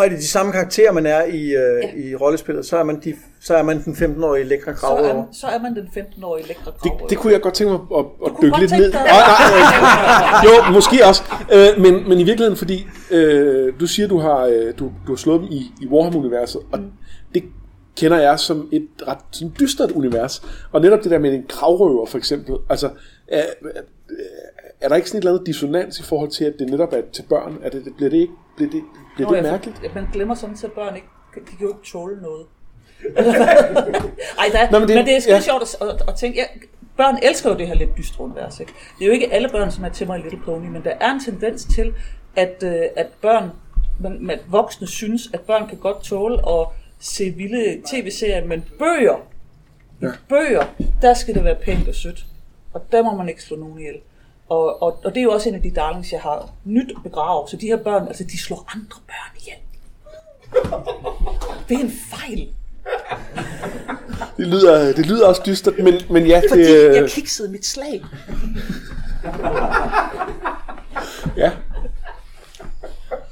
[0.00, 2.08] Og er det de samme karakterer, man er i, øh, ja.
[2.10, 5.24] i rollespillet, så er man, de, så er man den 15-årige lækre Så krav er,
[5.32, 7.06] så er man den 15-årige lækre Det, grav.
[7.10, 8.92] det kunne jeg godt tænke mig at, at dykke lidt ned.
[8.92, 11.22] dig- Nej, jo, måske også.
[11.54, 15.16] Øh, men, men i virkeligheden, fordi øh, du siger, du har, øh, du, du har
[15.16, 16.90] slået dem i, i Warhammer-universet, og Mm.
[17.34, 17.42] det
[17.96, 20.42] kender jeg som et ret sådan dystert univers.
[20.72, 22.90] Og netop det der med en kravrøver, for eksempel, altså,
[23.28, 23.42] er,
[23.76, 23.80] er,
[24.80, 27.00] er der ikke sådan et eller andet dissonans i forhold til, at det netop er
[27.12, 27.58] til børn?
[27.62, 28.32] Er det, bliver det ikke
[28.68, 28.82] bliver det,
[29.14, 29.94] bliver Nå, det jeg- mærkeligt?
[29.94, 32.46] Man glemmer sådan til, at børn ikke, de kan jo ikke tåle noget.
[34.38, 35.40] Ej, der, Nå, men det- men det er skide ja.
[35.42, 36.44] sjovt at, at, at tænke, ja,
[36.96, 38.60] børn elsker jo det her lidt dystre univers.
[38.60, 38.72] Ikke?
[38.98, 40.90] Det er jo ikke alle børn, som er til mig i Little Pony, men der
[41.00, 41.94] er en tendens til,
[42.36, 43.50] at, øh, at børn,
[44.00, 46.66] man, man, voksne synes, at børn kan godt tåle at
[46.98, 49.16] se vilde tv-serier, men bøger,
[50.02, 50.08] Ja.
[50.28, 50.64] bøger,
[51.02, 52.24] der skal det være pænt og sødt.
[52.72, 53.94] Og der må man ikke slå nogen ihjel.
[54.50, 57.50] Og, og, og det er jo også en af de darlings, jeg har nyt begravet.
[57.50, 59.56] Så de her børn, altså de slår andre børn ihjel.
[61.68, 62.48] Det er en fejl.
[64.36, 67.66] Det lyder, det lyder også dystert, men, men ja, Fordi det, øh, jeg kiksede mit
[67.66, 68.02] slag.
[71.36, 71.50] ja.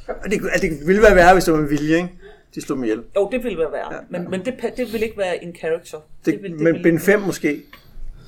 [0.09, 2.09] Og det, at det ville være værre, hvis det var med vilje, ikke?
[2.55, 3.03] De slog dem ihjel.
[3.17, 3.95] Jo, det ville være værre.
[3.95, 5.99] Ja, men, men det, det vil ikke være en character.
[6.25, 7.63] Det, vil, men vil Ben ikke- 5 måske.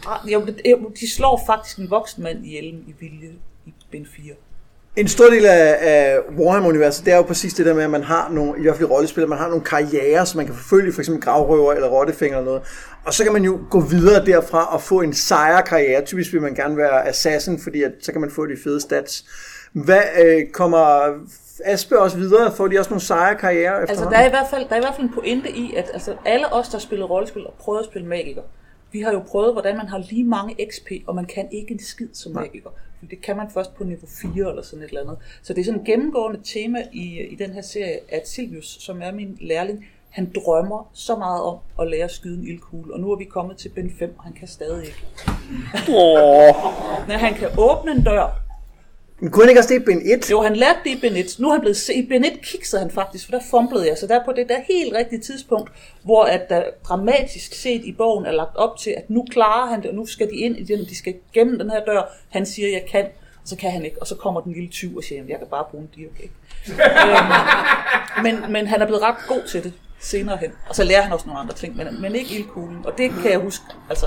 [0.07, 0.47] Ah, Jo,
[1.01, 3.29] de slår faktisk en voksen mand ihjel i vilje
[3.67, 4.35] i Ben 4.
[4.97, 8.03] En stor del af, af Warhammer-universet, det er jo præcis det der med, at man
[8.03, 11.01] har nogle, i hvert fald rollespil, man har nogle karrierer, som man kan forfølge, for
[11.01, 12.63] eksempel gravrøver eller rottefinger eller noget.
[13.07, 16.05] Og så kan man jo gå videre derfra og få en sejrkarriere.
[16.05, 19.25] Typisk vil man gerne være assassin, fordi at, så kan man få de fede stats.
[19.73, 21.15] Hvad øh, kommer
[21.65, 22.53] Aspe også videre?
[22.57, 24.13] Får de også nogle sejrkarrierer Altså, efterhånden?
[24.19, 26.15] der er, i hvert fald, der er i hvert fald en pointe i, at altså,
[26.25, 28.43] alle os, der spiller rollespil og prøvet at spille magiker,
[28.93, 31.79] vi har jo prøvet, hvordan man har lige mange XP, og man kan ikke en
[31.79, 32.71] skid som magiker.
[32.99, 35.17] Fordi Det kan man først på niveau 4 eller sådan et eller andet.
[35.43, 39.03] Så det er sådan et gennemgående tema i, i den her serie, at Silvius, som
[39.03, 43.01] er min lærling, han drømmer så meget om at lære at skyde en ildkugle, og
[43.01, 45.07] nu er vi kommet til Ben 5, og han kan stadig ikke.
[45.89, 46.55] Åh,
[47.09, 48.40] Men han kan åbne en dør,
[49.21, 50.31] men kunne han ikke også det i Ben 1?
[50.31, 51.37] jo, han lærte det i Ben 1.
[51.39, 51.95] Nu er han blevet se.
[51.95, 53.99] I Ben 1 kiksede han faktisk, for der fumblede jeg.
[53.99, 55.71] Så der er på det der helt rigtige tidspunkt,
[56.03, 59.83] hvor at der dramatisk set i bogen er lagt op til, at nu klarer han
[59.83, 62.03] det, og nu skal de ind i den, de skal gennem den her dør.
[62.31, 63.05] Han siger, jeg kan,
[63.43, 63.97] og så kan han ikke.
[64.01, 66.35] Og så kommer den lille tyv og siger, jeg kan bare bruge en dirk, ikke?
[66.69, 67.33] øhm,
[68.23, 70.51] men, men han er blevet ret god til det senere hen.
[70.69, 72.87] Og så lærer han også nogle andre ting, men, men ikke ildkuglen.
[72.87, 74.07] Og det kan jeg huske, altså,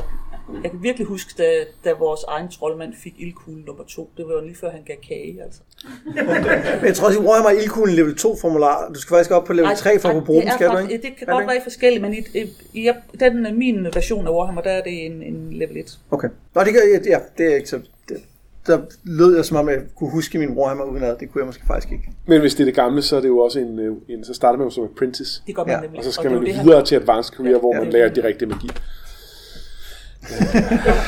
[0.63, 1.43] jeg kan virkelig huske, da,
[1.89, 4.09] da vores egen troldmand fik ildkuglen nummer to.
[4.17, 5.59] Det var jo lige før han gav kage, altså.
[6.79, 8.89] Men jeg tror også, i Warhammer er ildkuglen level 2 formular.
[8.95, 10.51] Du skal faktisk op på level Ej, 3 for at ej, kunne bruge det den,
[10.51, 11.07] er skal du faktisk- ikke?
[11.07, 14.61] Det kan godt være forskelligt, men i, i, i den, øh, min version af Warhammer,
[14.61, 15.99] der er det en, en level 1.
[16.11, 16.27] Okay.
[16.55, 16.79] Nå, det, gør,
[17.09, 17.79] ja, det er ikke så...
[18.09, 18.17] Det,
[18.67, 21.15] der lød jeg som om, jeg kunne huske min Warhammer udenad.
[21.19, 22.09] Det kunne jeg måske faktisk ikke.
[22.27, 24.33] men hvis det er det gamle, så er det jo også en, øh, en så
[24.33, 25.41] starter man jo som apprentice.
[25.47, 25.97] Det gør man Ja, nemlig.
[25.97, 27.85] Og så det skal er man det, han- videre til advanced career, hvor Ja, man
[27.85, 28.69] det- lærer direkte magi.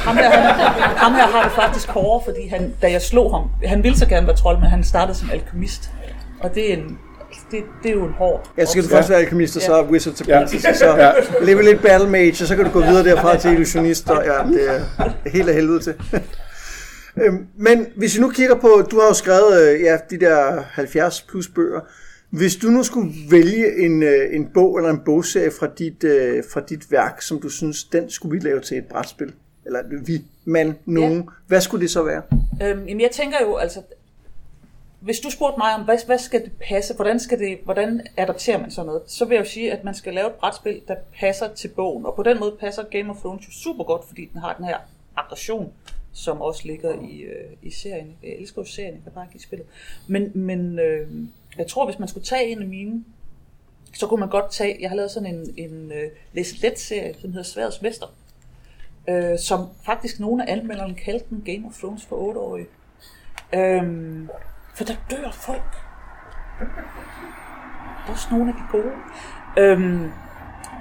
[0.05, 3.43] Ham her, han, ham her har det faktisk hårdere, fordi han, da jeg slog ham,
[3.65, 5.89] han ville så gerne være trold, men han startede som alkemist.
[6.39, 6.97] Og det er en,
[7.51, 8.49] det, det er jo en hård...
[8.57, 9.83] Ja, så skal du først være alkemist, og så Ja.
[9.83, 10.39] wizard til Ja.
[10.39, 11.11] princess, og så Ja.
[11.41, 14.51] level lidt battle mage, og så kan du gå videre derfra til illusionist, og ja,
[14.53, 15.93] det er helt af helvede til.
[17.21, 20.63] Øhm, Men hvis vi nu kigger på, du har jo skrevet øh, ja, de der
[20.71, 21.79] 70 plus bøger.
[22.29, 26.43] Hvis du nu skulle vælge en, øh, en bog eller en bogserie fra dit, øh,
[26.53, 29.33] fra dit værk, som du synes, den skulle vi lave til et brætspil,
[29.65, 31.23] eller vi, man, nogen, ja.
[31.47, 32.21] hvad skulle det så være?
[32.63, 33.81] Øhm, jamen jeg tænker jo, altså,
[35.05, 38.61] hvis du spurgte mig om, hvad, hvad skal det passe, hvordan, skal det, hvordan adapterer
[38.61, 40.95] man sådan noget, så vil jeg jo sige, at man skal lave et brætspil, der
[41.19, 42.05] passer til bogen.
[42.05, 44.65] Og på den måde passer Game of Thrones jo super godt, fordi den har den
[44.65, 44.77] her
[45.17, 45.73] aggression,
[46.13, 48.17] som også ligger i, øh, i serien.
[48.23, 49.67] Jeg elsker jo serien, jeg kan bare ikke spillet.
[50.07, 51.07] Men, men øh,
[51.57, 53.03] jeg tror, hvis man skulle tage en af mine
[53.95, 56.79] så kunne man godt tage, jeg har lavet sådan en, en øh, uh, læs let
[56.79, 58.05] serie, som hedder Sværets Mester,
[59.11, 62.67] uh, som faktisk nogle af anmelderne kaldte den Game of Thrones for 8-årige.
[63.53, 64.29] Øhm,
[64.73, 65.71] for der dør folk.
[66.59, 68.93] Der er også nogle af de gode.
[69.57, 70.11] Øhm,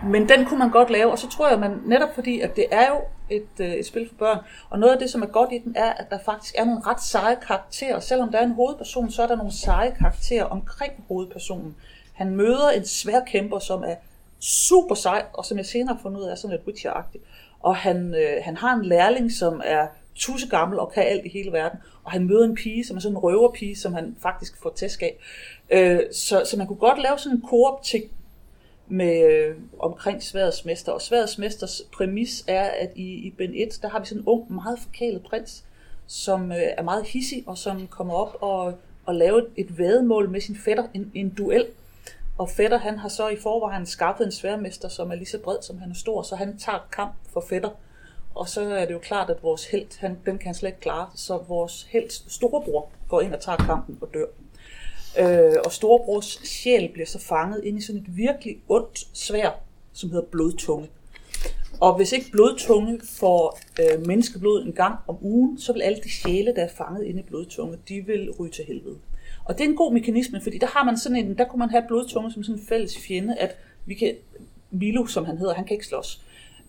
[0.05, 2.67] men den kunne man godt lave, og så tror jeg, man netop fordi, at det
[2.71, 3.01] er jo
[3.37, 4.39] et, øh, et spil for børn,
[4.71, 6.81] og noget af det, som er godt i den, er, at der faktisk er nogle
[6.87, 8.01] ret seje karakterer.
[8.01, 11.77] Selvom der er en hovedperson, så er der nogle seje karakterer omkring hovedpersonen.
[12.13, 13.95] Han møder en svær kæmper, som er
[14.41, 17.19] super sej, og som jeg senere har fundet ud af, er sådan lidt Witcher-agtig.
[17.61, 21.29] Og han, øh, han har en lærling, som er tusse gammel og kan alt i
[21.29, 21.79] hele verden.
[22.05, 25.03] Og han møder en pige, som er sådan en røverpige, som han faktisk får tæsk
[25.03, 25.17] af.
[25.71, 28.05] Øh, så, så man kunne godt lave sådan en koop-ting
[28.89, 30.93] med øh, omkring Sværets Mester.
[30.93, 34.27] Og Sværets Mesters præmis er, at i, i Ben 1, der har vi sådan en
[34.27, 35.65] ung, meget forkælet prins,
[36.07, 38.75] som øh, er meget hissig, og som kommer op og,
[39.07, 41.67] og laver et, et vædemål med sin fætter, en, en duel.
[42.39, 45.57] Og fætter, han har så i forvejen skaffet en sværmester, som er lige så bred,
[45.63, 47.71] som han er stor, så han tager kamp for fætter.
[48.35, 50.81] Og så er det jo klart, at vores held, han, den kan han slet ikke
[50.81, 54.27] klare, så vores helts storebror går ind og tager kampen og dør.
[55.19, 59.51] Øh, og storebrors sjæl bliver så fanget ind i sådan et virkelig ondt svær,
[59.93, 60.89] som hedder blodtunge.
[61.81, 66.11] Og hvis ikke blodtunge får øh, menneskeblod en gang om ugen, så vil alle de
[66.11, 68.99] sjæle, der er fanget inde i blodtunge, de vil ryge til helvede.
[69.45, 71.71] Og det er en god mekanisme, fordi der har man sådan en, der kunne man
[71.71, 74.15] have blodtunge som sådan en fælles fjende, at vi kan,
[74.71, 76.24] Milo, som han hedder, han kan ikke slås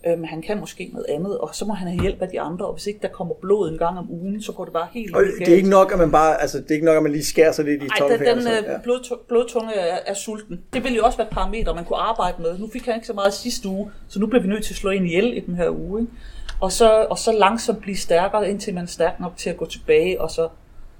[0.06, 2.40] øh, men han kan måske noget andet, og så må han have hjælp af de
[2.40, 4.88] andre, og hvis ikke der kommer blod en gang om ugen, så går det bare
[4.92, 7.02] helt Og det er ikke nok, at man bare, altså det er ikke nok, at
[7.02, 8.78] man lige skærer sig lidt i Nej, den, den ja.
[8.82, 10.60] blodtunge, blodtunge er, er, sulten.
[10.72, 12.58] Det ville jo også være et parameter, man kunne arbejde med.
[12.58, 14.78] Nu fik han ikke så meget sidste uge, så nu bliver vi nødt til at
[14.78, 16.00] slå ind ihjel i den her uge.
[16.00, 16.12] Ikke?
[16.60, 19.66] Og, så, og så langsomt blive stærkere, indtil man er stærk nok til at gå
[19.66, 20.48] tilbage, og så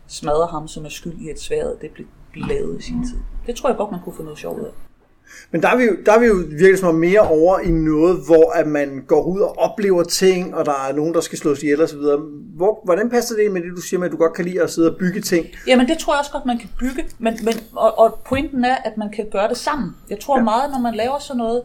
[0.07, 3.19] smadre ham, som er skyld i et sværet, det blev lavet i sin tid.
[3.47, 4.86] Det tror jeg godt, man kunne få noget sjovt af.
[5.51, 8.21] Men der er vi jo, der er vi jo virkelig som mere over i noget,
[8.27, 11.63] hvor at man går ud og oplever ting, og der er nogen, der skal slås
[11.63, 12.19] ihjel og så videre.
[12.57, 14.71] Hvor, hvordan passer det med det, du siger med, at du godt kan lide at
[14.71, 15.47] sidde og bygge ting?
[15.67, 18.75] Jamen det tror jeg også godt, man kan bygge, men, men, og, og pointen er,
[18.75, 19.97] at man kan gøre det sammen.
[20.11, 20.45] Jeg tror ja.
[20.45, 21.63] meget, når man laver sådan noget,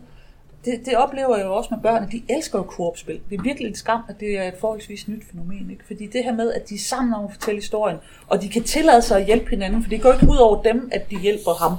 [0.66, 3.20] det, det oplever jeg jo også med børn, at de elsker jo koopspil.
[3.30, 5.70] Det er virkelig en skam, at det er et forholdsvis nyt fænomen.
[5.72, 5.84] Ikke?
[5.88, 7.98] Fordi det her med, at de er sammen om at fortælle historien,
[8.28, 10.90] og de kan tillade sig at hjælpe hinanden, for det går ikke ud over dem,
[10.92, 11.76] at de hjælper ham.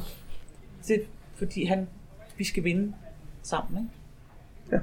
[0.88, 1.02] Det,
[1.42, 1.88] fordi han,
[2.36, 2.92] vi skal vinde
[3.42, 3.78] sammen.
[3.78, 3.90] Ikke?
[4.72, 4.78] Ja.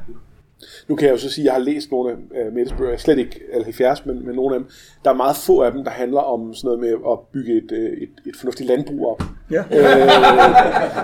[0.87, 2.97] Nu kan jeg jo så sige, at jeg har læst nogle af uh, Mettes bøger,
[2.97, 4.69] slet ikke alle 70, men, men nogle af dem.
[5.05, 7.71] Der er meget få af dem, der handler om sådan noget med at bygge et,
[7.71, 9.23] øh, et, et fornuftigt landbrug op.
[9.51, 9.59] Ja.
[9.59, 9.65] Øh,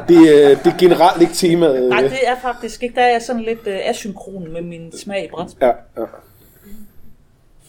[0.10, 0.20] det,
[0.64, 1.90] det er generelt ikke temaet.
[1.90, 2.96] Nej, det er faktisk ikke.
[2.96, 5.66] Der er jeg sådan lidt uh, asynkron med min smag i brætspil.
[5.66, 6.06] Ja, ja.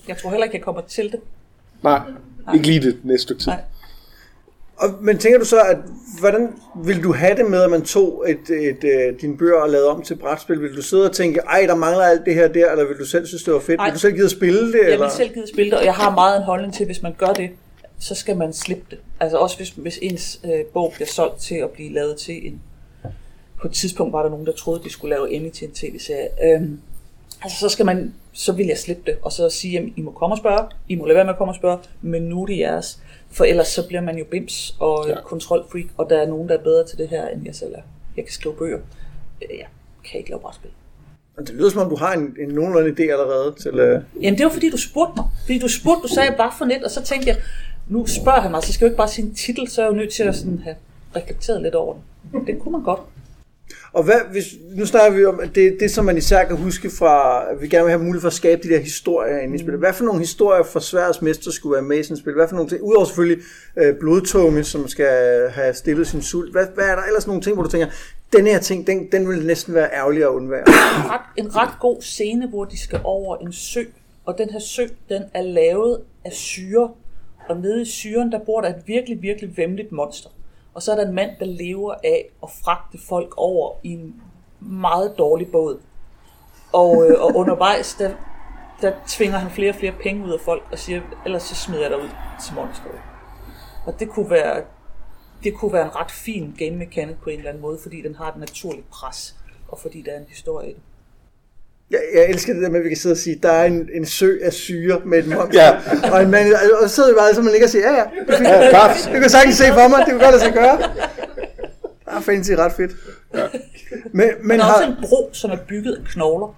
[0.08, 1.20] Jeg tror heller ikke, jeg kommer til det.
[1.82, 2.00] Nej,
[2.46, 2.54] Nej.
[2.54, 3.52] ikke lige det næste stykke tid.
[3.52, 3.60] Nej.
[4.76, 5.76] Og, men tænker du så, at
[6.20, 6.48] hvordan
[6.84, 9.70] vil du have det med, at man tog et, et, et, øh, din bøger og
[9.70, 10.62] lavede om til brætspil?
[10.62, 13.04] Vil du sidde og tænke, ej, der mangler alt det her der, eller vil du
[13.04, 13.80] selv synes, det var fedt?
[13.80, 14.78] Ej, vil du selv give at spille det?
[14.82, 15.06] Jeg eller?
[15.06, 17.02] vil selv give at spille det, og jeg har meget en holdning til, at hvis
[17.02, 17.50] man gør det,
[17.98, 18.98] så skal man slippe det.
[19.20, 22.60] Altså også hvis, hvis ens øh, bog bliver solgt til at blive lavet til en...
[23.60, 26.28] På et tidspunkt var der nogen, der troede, de skulle lave Emmy til en tv-serie.
[26.44, 26.80] Øhm,
[27.42, 30.10] altså så skal man, så vil jeg slippe det, og så sige, at I må
[30.10, 32.46] komme og spørge, I må lade være med at komme og spørge, men nu er
[32.46, 32.98] det jeres.
[33.36, 35.20] For ellers så bliver man jo bims og ja.
[35.20, 37.82] kontrolfreak, og der er nogen, der er bedre til det her, end jeg selv er.
[38.16, 38.78] Jeg kan skrive bøger.
[39.42, 39.66] Øh, jeg
[40.04, 40.70] kan ikke lave brætspil.
[41.38, 43.70] Det lyder som om, du har en, en nogenlunde idé allerede til...
[43.70, 44.22] Uh...
[44.22, 45.24] Jamen det var fordi, du spurgte mig.
[45.44, 47.36] Fordi du spurgte, du sagde bare for net, og så tænkte jeg,
[47.88, 49.86] nu spørger han mig, så skal jeg jo ikke bare sige en titel, så er
[49.86, 50.76] jeg jo nødt til at sådan have
[51.16, 51.94] reflekteret lidt over
[52.32, 52.46] den.
[52.46, 53.00] Det kunne man godt.
[53.96, 54.44] Og hvad, hvis,
[54.76, 57.68] nu snakker vi om, at det, det som man især kan huske fra, at vi
[57.68, 59.78] gerne vil have mulighed for at skabe de der historier inde i spillet.
[59.78, 62.34] Hvad for nogle historier fra Sveriges Mester skulle være med i sådan spil?
[62.34, 63.44] Hvad for nogle ting, udover selvfølgelig
[63.76, 66.52] øh, blodtunge, som skal have stillet sin sult.
[66.52, 67.86] Hvad, hvad er der ellers nogle ting, hvor du tænker,
[68.32, 70.60] den her ting, den, den vil næsten være ærgerlig at undvære?
[70.60, 73.82] En ret, en ret god scene, hvor de skal over en sø,
[74.24, 76.90] og den her sø, den er lavet af syre,
[77.48, 80.30] og nede i syren, der bor der et virkelig, virkelig vemmeligt monster.
[80.76, 84.22] Og så er der en mand, der lever af at fragte folk over i en
[84.60, 85.80] meget dårlig båd.
[86.72, 88.14] Og, øh, og undervejs, der,
[88.80, 91.82] der tvinger han flere og flere penge ud af folk og siger, ellers så smider
[91.82, 92.08] jeg dig ud
[92.44, 93.00] til monsteret.
[93.86, 94.64] Og det kunne være,
[95.44, 98.14] det kunne være en ret fin game mechanic på en eller anden måde, fordi den
[98.14, 99.36] har et naturligt pres,
[99.68, 100.82] og fordi der er en historie i det.
[101.90, 103.88] Jeg, jeg elsker det der med, at vi kan sidde og sige, der er en,
[103.94, 105.62] en sø af syre med et monster.
[105.62, 106.10] Ja.
[106.12, 108.04] Og, en mand, og så sidder vi bare, så man ligger og siger, ja ja,
[108.28, 108.48] det, fint.
[108.48, 109.08] ja, klart.
[109.12, 110.78] det kan sagtens se for mig, det kan godt lade sig gøre.
[110.78, 112.92] Det er fancy ret fedt.
[113.34, 113.46] Ja.
[114.12, 114.74] Men, men der er har...
[114.74, 116.56] også en bro, som er bygget af knogler.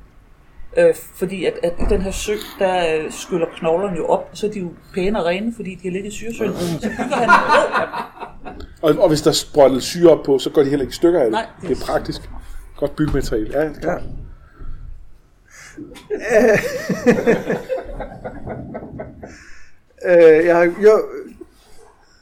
[0.76, 4.46] Øh, fordi at, at den her sø, der øh, skyller knoglerne jo op, og så
[4.46, 6.52] er de jo pæne og rene, fordi de har ligget i syresøen.
[6.80, 7.34] Så bygger han en
[8.80, 10.92] bro Og, og hvis der er sprøjtet syre op på, så går de heller ikke
[10.92, 11.32] i stykker af det.
[11.32, 11.46] Nej.
[11.62, 12.20] Det er praktisk.
[12.76, 13.50] Godt byggemateriale.
[13.52, 14.02] Ja, det er klart.
[16.12, 16.58] Øh,
[20.04, 21.02] øh, jeg, jo,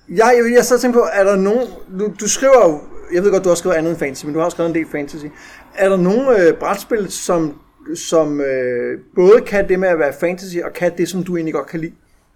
[0.09, 2.81] jeg, jeg, jeg så tænkt på, er der nogen, du, du skriver jo,
[3.15, 4.75] jeg ved godt, du har skrevet andet end fantasy, men du har også skrevet en
[4.75, 5.27] del fantasy.
[5.75, 7.61] Er der nogen øh, brætspil, som,
[7.95, 11.55] som øh, både kan det med at være fantasy, og kan det, som du egentlig
[11.55, 11.93] godt kan lide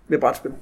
[0.08, 0.52] ved brætspil?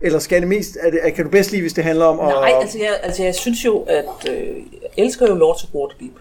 [0.00, 2.26] Eller skal det mest, er det, kan du bedst lide, hvis det handler om at...
[2.26, 6.18] Nej, altså jeg, altså jeg synes jo, at øh, jeg elsker jo Lords of Waterdeep.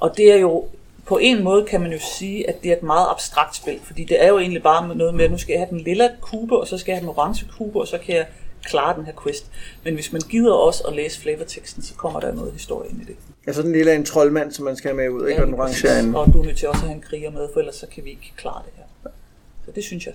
[0.00, 0.64] Og det er jo,
[1.08, 4.04] på en måde kan man jo sige, at det er et meget abstrakt spil, fordi
[4.04, 6.58] det er jo egentlig bare noget med, at nu skal jeg have den lille kube,
[6.60, 8.26] og så skal jeg have den orange kube, og så kan jeg
[8.62, 9.50] klare den her quest.
[9.84, 13.04] Men hvis man gider også at læse flavorteksten, så kommer der noget historie ind i
[13.04, 13.16] det.
[13.46, 15.42] Ja, sådan en lille en troldmand, som man skal have med ud, ikke?
[15.42, 16.14] Og den orange er en...
[16.14, 18.04] og du er nødt til også at have en kriger med, for ellers så kan
[18.04, 19.10] vi ikke klare det her.
[19.64, 20.14] Så det synes jeg.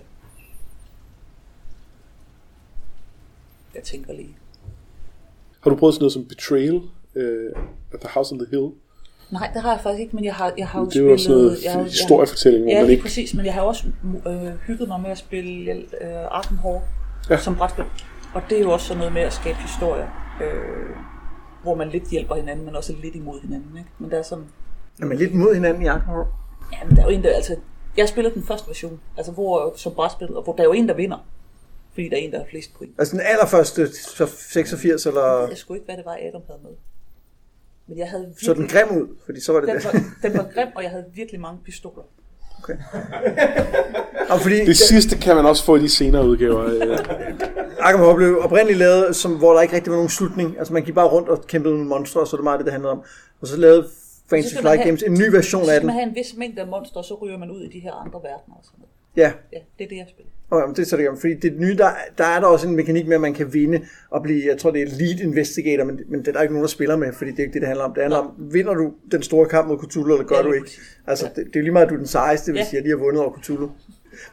[3.75, 4.37] Jeg tænker lige.
[5.59, 6.81] Har du prøvet sådan noget som Betrayal
[7.15, 7.51] øh,
[7.93, 8.71] at The House on the Hill?
[9.33, 11.17] Nej, det har jeg faktisk ikke, men jeg har, jeg har jo Det er jo
[11.17, 11.57] spillet...
[11.57, 13.01] sådan noget historiefortælling, hvor Ja, man ikke...
[13.03, 13.83] præcis, men jeg har også
[14.27, 16.83] øh, hygget mig med at spille øh, Arkham Horror
[17.29, 17.37] Ja.
[17.37, 17.85] som brætspil.
[18.33, 20.07] Og det er jo også sådan noget med at skabe historier,
[20.43, 20.95] øh,
[21.63, 23.77] hvor man lidt hjælper hinanden, men også lidt imod hinanden.
[23.77, 23.89] Ikke?
[23.99, 24.45] Men der er sådan...
[25.01, 26.27] Er man lidt mod hinanden i Arkham Horror?
[26.73, 27.29] Ja, men der er jo en, der...
[27.29, 27.55] Altså,
[27.97, 30.87] jeg spillede den første version, altså hvor, som brætspil, og hvor der er jo en,
[30.89, 31.17] der vinder.
[31.93, 32.93] Fordi der er en, der har flest point.
[32.99, 35.47] Altså den allerførste, så 86, eller...
[35.47, 36.71] Jeg skulle ikke, hvad det var, Adam havde med.
[37.87, 38.45] Men jeg havde virkelig...
[38.45, 39.85] Så den grim ud, fordi så var det den, det.
[39.85, 39.91] var,
[40.29, 42.03] den var grim, og jeg havde virkelig mange pistoler.
[42.63, 42.73] Okay.
[44.31, 46.63] Og fordi Det sidste kan man også få i de senere udgaver.
[46.65, 46.97] Øh.
[47.79, 50.57] Arkham Horror blev oprindeligt lavet, som, hvor der ikke rigtig var nogen slutning.
[50.57, 52.65] Altså man gik bare rundt og kæmpede med monstre, og så er det meget det,
[52.65, 53.03] det handlede om.
[53.41, 53.87] Og så lavede
[54.29, 55.87] Fantasy Så skal Flight have- Games en ny version Så af skal den.
[55.87, 57.93] man have en vis mængde af monstre, og så ryger man ud i de her
[57.93, 58.91] andre verdener og sådan noget.
[59.17, 60.31] Ja, Ja, det er det, jeg spiller.
[60.61, 61.15] Og det er så det gør.
[61.15, 63.81] Fordi det nye, der, der er der også en mekanik med, at man kan vinde
[64.09, 66.63] og blive, jeg tror det er lead investigator, men, men det er der ikke nogen,
[66.63, 67.93] der spiller med, fordi det er ikke det, det handler om.
[67.93, 70.71] Det handler om, vinder du den store kamp mod Cthulhu, eller gør Ja, du ikke?
[71.07, 72.67] Altså, det, det er jo lige meget, at du er den sejeste, hvis Ja.
[72.73, 73.69] jeg lige har vundet over Cthulhu.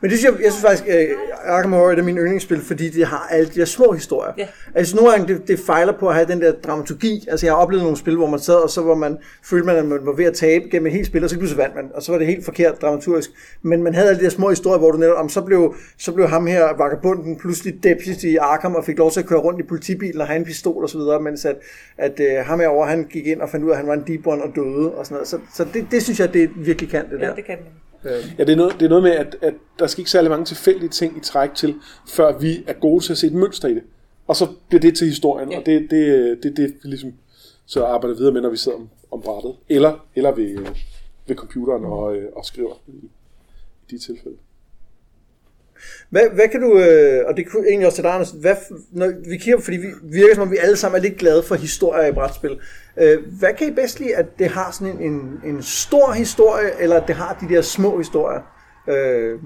[0.01, 1.09] Men det synes jeg, jeg synes faktisk, at
[1.45, 4.33] Arkham Horror er mine yndlingsspil, fordi det har alle de her små historier.
[4.38, 4.47] Ja.
[4.75, 7.27] Altså nogle gange, det, det fejler på at have den der dramaturgi.
[7.31, 9.77] Altså jeg har oplevet nogle spil, hvor man sad, og så var man, følte man,
[9.77, 11.90] at man var ved at tabe gennem et helt spil, og så pludselig vandt man,
[11.95, 13.31] og så var det helt forkert dramaturgisk.
[13.62, 16.12] Men man havde alle de der små historier, hvor du netop, om så blev, så
[16.12, 19.61] blev ham her, vagabunden, pludselig deputy i Arkham, og fik lov til at køre rundt
[19.61, 21.57] i politibilen og have en pistol og så videre, mens at,
[21.99, 24.05] at uh, ham herovre, han gik ind og fandt ud af, at han var en
[24.07, 25.29] deep one og døde og sådan noget.
[25.29, 27.35] Så, så det, det synes jeg, det virkelig kan, det Ja, der.
[27.35, 27.57] det kan
[28.05, 28.13] man.
[28.39, 30.45] Ja, det er, noget, det er noget med, at, at der skal ikke særlig mange
[30.45, 31.75] tilfældige ting i træk til,
[32.09, 33.83] før vi er gode til at se et mønster i det.
[34.27, 35.59] Og så bliver det til historien, Ja.
[35.59, 37.13] og det er det, det, det, vi ligesom
[37.67, 39.57] så arbejder videre med, når vi sidder om, om brættet.
[39.69, 40.59] Eller, eller ved,
[41.27, 43.11] ved computeren og, øh, og skriver i, i
[43.91, 44.37] de tilfælde.
[46.11, 48.57] Hvad, hvad kan du, øh, og det kunne egentlig også til dig, Anders, hvad,
[48.93, 51.55] når vi kigger, fordi vi virker som om, vi alle sammen er lidt glade for
[51.55, 52.59] historier i brætspil.
[52.97, 56.71] Øh, hvad kan I bedst lide, at det har sådan en, en, en stor historie,
[56.81, 58.40] eller at det har de der små historier?
[58.88, 59.38] Øh,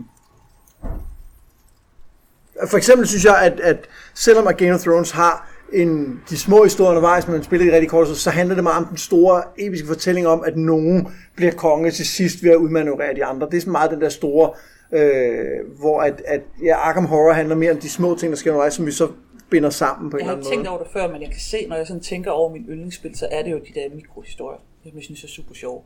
[2.69, 6.65] for eksempel synes jeg, at, at selvom at Game of Thrones har en, de små
[6.65, 8.97] historier undervejs, men man spiller de rigtig kort, så, så handler det meget om den
[8.97, 13.47] store episke fortælling om, at nogen bliver konge til sidst ved at udmanøvrere de andre.
[13.51, 14.51] Det er sådan meget den der store,
[14.95, 18.51] øh, hvor at, at ja, Arkham Horror handler mere om de små ting, der sker
[18.51, 19.09] undervejs, som vi så
[19.51, 20.77] binder sammen på en Jeg har eller ikke anden tænkt måde.
[20.77, 23.29] over det før, men jeg kan se, når jeg sådan tænker over min yndlingsspil, så
[23.31, 25.83] er det jo de der mikrohistorier, som jeg synes er super sjove.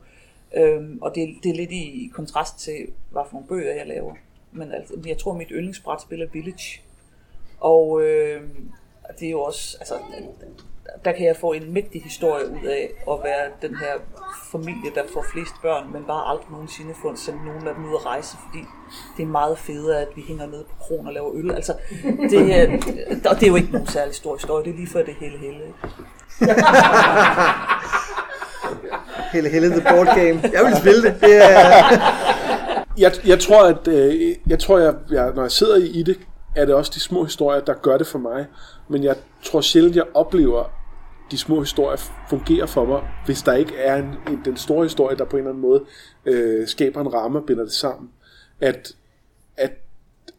[0.57, 2.75] Øhm, og det, det er lidt i kontrast til,
[3.11, 4.13] hvad for nogle bøger jeg laver.
[4.51, 6.81] Men altså, jeg tror, mit yndlingsbrætspil er Village.
[7.59, 8.41] Og øh,
[9.19, 9.93] det er jo også, altså,
[11.05, 13.93] der kan jeg få en mægtig historie ud af at være den her
[14.51, 17.95] familie, der får flest børn, men bare aldrig nogensinde få sendt nogen af dem ud
[17.99, 18.63] at rejse, fordi
[19.17, 21.51] det er meget federe, at vi hænger nede på kron og laver øl.
[21.51, 21.73] Altså,
[22.29, 22.77] det, er,
[23.29, 25.37] og det er jo ikke nogen særlig stor historie, det er lige før det hele
[25.37, 25.59] hele.
[25.67, 25.77] Ikke?
[29.33, 30.41] Helle Helle The Board Game.
[30.53, 31.15] Jeg vil spille det.
[31.21, 31.99] det er,
[32.97, 36.19] Jeg, jeg tror, at øh, jeg tror, jeg, jeg, når jeg sidder i det,
[36.55, 38.45] er det også de små historier, der gør det for mig.
[38.87, 40.71] Men jeg tror sjældent, jeg oplever,
[41.31, 41.97] de små historier
[42.29, 45.39] fungerer for mig, hvis der ikke er en, en, den store historie, der på en
[45.39, 45.85] eller anden måde
[46.25, 48.09] øh, skaber en ramme og binder det sammen.
[48.59, 48.95] At,
[49.57, 49.71] at,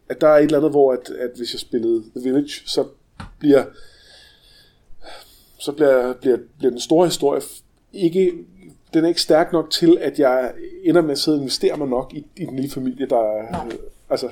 [0.09, 2.85] at der er et eller andet, hvor at, at hvis jeg spillede The Village, så
[3.39, 3.63] bliver
[5.59, 7.41] så bliver, bliver, bliver den store historie
[7.93, 8.33] ikke,
[8.93, 11.87] den er ikke stærk nok til, at jeg ender med at sidde og investere mig
[11.87, 13.73] nok i, i den lille familie, der er, øh,
[14.09, 14.29] altså,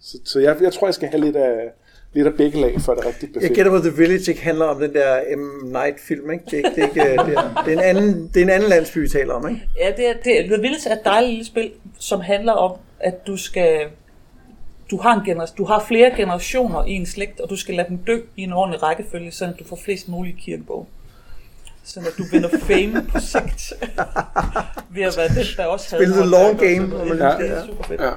[0.00, 1.72] så, så jeg, jeg tror, jeg skal have lidt af,
[2.12, 3.54] lidt af begge lag, for det rigtig jeg perfekt.
[3.54, 5.66] gætter på, at The Village ikke handler om den der M.
[5.72, 6.44] Night-film, ikke?
[6.50, 8.50] Det, er ikke- det, er ikke, det, er, det, er en anden, det er en
[8.50, 9.60] anden landsby, vi taler om, ikke?
[9.80, 12.72] Ja, det er, det er, The Village er et dejligt lille spil, som handler om,
[13.00, 13.80] at du skal,
[14.90, 17.88] du har, en gener- du har flere generationer i en slægt, og du skal lade
[17.88, 20.86] dem dø i en ordentlig rækkefølge, så du får flest mulige kirkebog.
[21.84, 23.72] Så at du vinder fame på sigt
[24.94, 27.08] ved at være den, der også havde Spille the long game,
[27.44, 28.00] Det er super fedt.
[28.00, 28.10] Ja.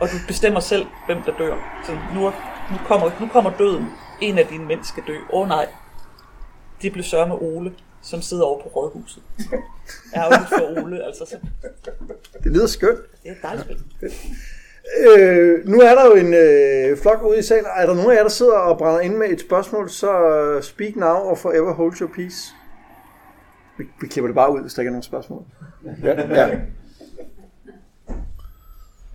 [0.00, 1.82] Og du bestemmer selv, hvem der dør.
[1.86, 3.86] Så nu, er- nu, kommer, nu kommer døden.
[4.20, 5.14] En af dine mænd skal dø.
[5.32, 5.66] Åh oh, nej.
[6.82, 9.22] Det blev sørme Ole, som sidder over på rådhuset.
[10.16, 11.24] Ærgerligt for Ole, altså.
[11.26, 11.36] Så,
[12.44, 12.98] Det lyder skønt.
[13.22, 14.12] det er dejligt spil.
[15.18, 17.66] Øh, nu er der jo en øh, flok ude i salen.
[17.76, 20.62] Er der nogen af jer, der sidder og brænder ind med et spørgsmål, så øh,
[20.62, 22.54] speak now og forever hold your peace.
[23.78, 25.42] Vi, vi klipper det bare ud, hvis der ikke er nogen spørgsmål.
[26.02, 26.58] Ja, ja.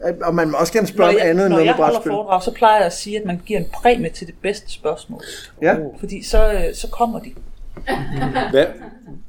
[0.08, 1.76] Øh, Og man må også gerne Når spørge om jeg, andet end når noget jeg
[1.78, 2.12] med holder brætspil.
[2.12, 5.22] foredrag, så plejer jeg at sige, at man giver en præmie til det bedste spørgsmål.
[5.62, 5.76] Ja.
[6.00, 7.34] Fordi så, øh, så kommer de.
[8.52, 8.66] Hvad?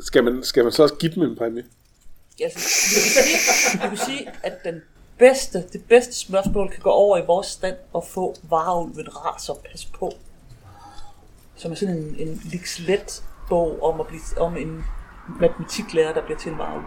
[0.00, 1.64] Skal man, skal man så også give dem en præmie?
[2.42, 4.82] Altså, du, kan sige, du kan sige, at den
[5.18, 9.84] bedste, det bedste spørgsmål kan gå over i vores stand og få varulven raser pas
[9.84, 10.12] på.
[11.56, 14.84] Som er sådan en, en Lixlet bog om, at blive, om en
[15.40, 16.84] matematiklærer, der bliver til en varulv.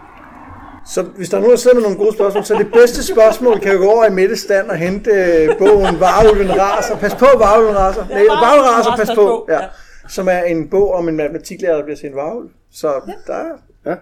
[0.94, 3.60] Så hvis der er nogen, der sidder med nogle gode spørgsmål, så det bedste spørgsmål
[3.60, 6.96] kan jo gå over i Mettes stand og hente øh, bogen Varulven raser.
[6.96, 8.06] Pas på, Varulven raser.
[8.08, 9.46] Nej, Varulven raser, pas på.
[9.50, 9.60] Ja.
[10.08, 12.50] Som er en bog om en matematiklærer, der bliver til en varulv.
[12.72, 12.88] Så
[13.26, 13.52] der er...
[13.86, 13.94] Ja.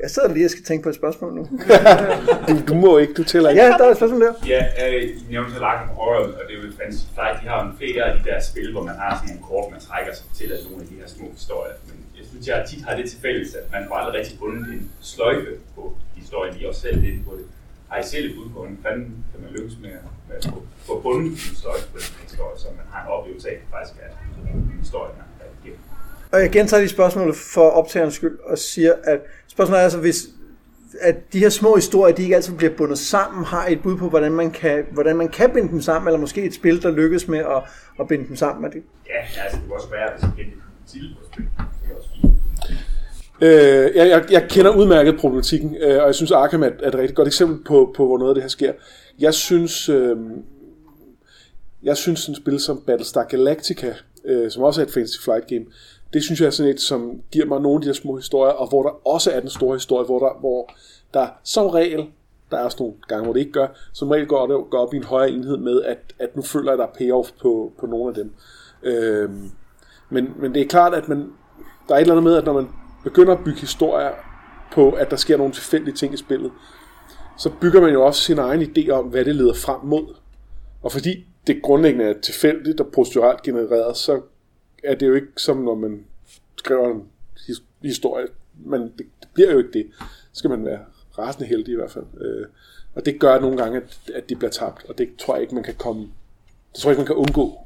[0.00, 1.42] Jeg sidder lige og skal tænke på et spørgsmål nu.
[2.48, 3.62] Du, du må ikke, du tæller ikke.
[3.62, 4.32] Ja, der er et spørgsmål der.
[4.46, 7.56] Ja, øh, I nævnte så Larkin Horror, og det er jo Fantasy Flight, de har
[7.62, 10.12] jo en flere af de der spil, hvor man har sådan nogle kort, man trækker
[10.18, 11.74] sig til af nogle af de her små historier.
[12.30, 15.50] Synes, jeg tit har det til fælles, at man får aldrig rigtig bundet en sløjfe
[15.74, 17.46] på historien, I også selv lidt på det.
[17.88, 19.90] Har I selv et bud på, hvordan fanden kan man lykkes med,
[20.28, 20.50] med at
[20.86, 23.68] få, bundet en sløjfe på den historie, så man har en oplevelse af, at det
[23.70, 24.08] faktisk er
[24.54, 25.80] en historie, man har igennem.
[26.32, 30.28] Og jeg gentager lige spørgsmålet for optagerens skyld og siger, at spørgsmålet er altså, hvis
[31.00, 34.08] at de her små historier, de ikke altid bliver bundet sammen, har et bud på,
[34.08, 37.28] hvordan man kan, hvordan man kan binde dem sammen, eller måske et spil, der lykkes
[37.28, 37.62] med at,
[38.00, 38.64] at binde dem sammen.
[38.64, 38.82] Er det?
[39.06, 40.56] Ja, altså det kunne også være, hvis man kendte
[40.86, 41.44] til på spil.
[41.44, 42.32] Det er også fint.
[43.40, 46.94] Øh, jeg, jeg, jeg kender udmærket problematikken, øh, og jeg synes Arkham er, er et
[46.94, 48.72] rigtig godt eksempel på, på, hvor noget af det her sker.
[49.18, 50.16] Jeg synes, øh,
[51.82, 55.46] jeg synes sådan et spil som Battlestar Galactica, øh, som også er et Fantasy Flight
[55.46, 55.64] game,
[56.12, 58.52] det synes jeg er sådan et, som giver mig nogle af de her små historier,
[58.52, 60.70] og hvor der også er den store historie, hvor der, hvor
[61.14, 62.06] der som regel,
[62.50, 64.94] der er også nogle gange, hvor det ikke gør, som regel går det går op
[64.94, 67.72] i en højere enhed med, at, at nu føler jeg, at der er payoff på,
[67.80, 68.32] på nogle af dem.
[68.82, 69.30] Øh,
[70.10, 71.18] men, men det er klart, at man,
[71.88, 72.68] der er et eller andet med, at når man
[73.06, 74.10] begynder at bygge historier
[74.72, 76.52] på, at der sker nogle tilfældige ting i spillet,
[77.38, 80.14] så bygger man jo også sin egen idé om, hvad det leder frem mod.
[80.82, 84.20] Og fordi det grundlæggende er tilfældigt og proceduralt genereret, så
[84.84, 86.04] er det jo ikke som når man
[86.56, 87.02] skriver en
[87.82, 88.26] historie.
[88.64, 89.86] Men det, det bliver jo ikke det.
[90.32, 90.78] Så skal man være
[91.18, 92.04] rasende heldig i hvert fald.
[92.20, 92.46] Øh,
[92.94, 94.84] og det gør nogle gange, at, at de bliver tabt.
[94.88, 96.02] Og det tror jeg ikke, man kan komme...
[96.72, 97.65] Det tror jeg ikke, man kan undgå.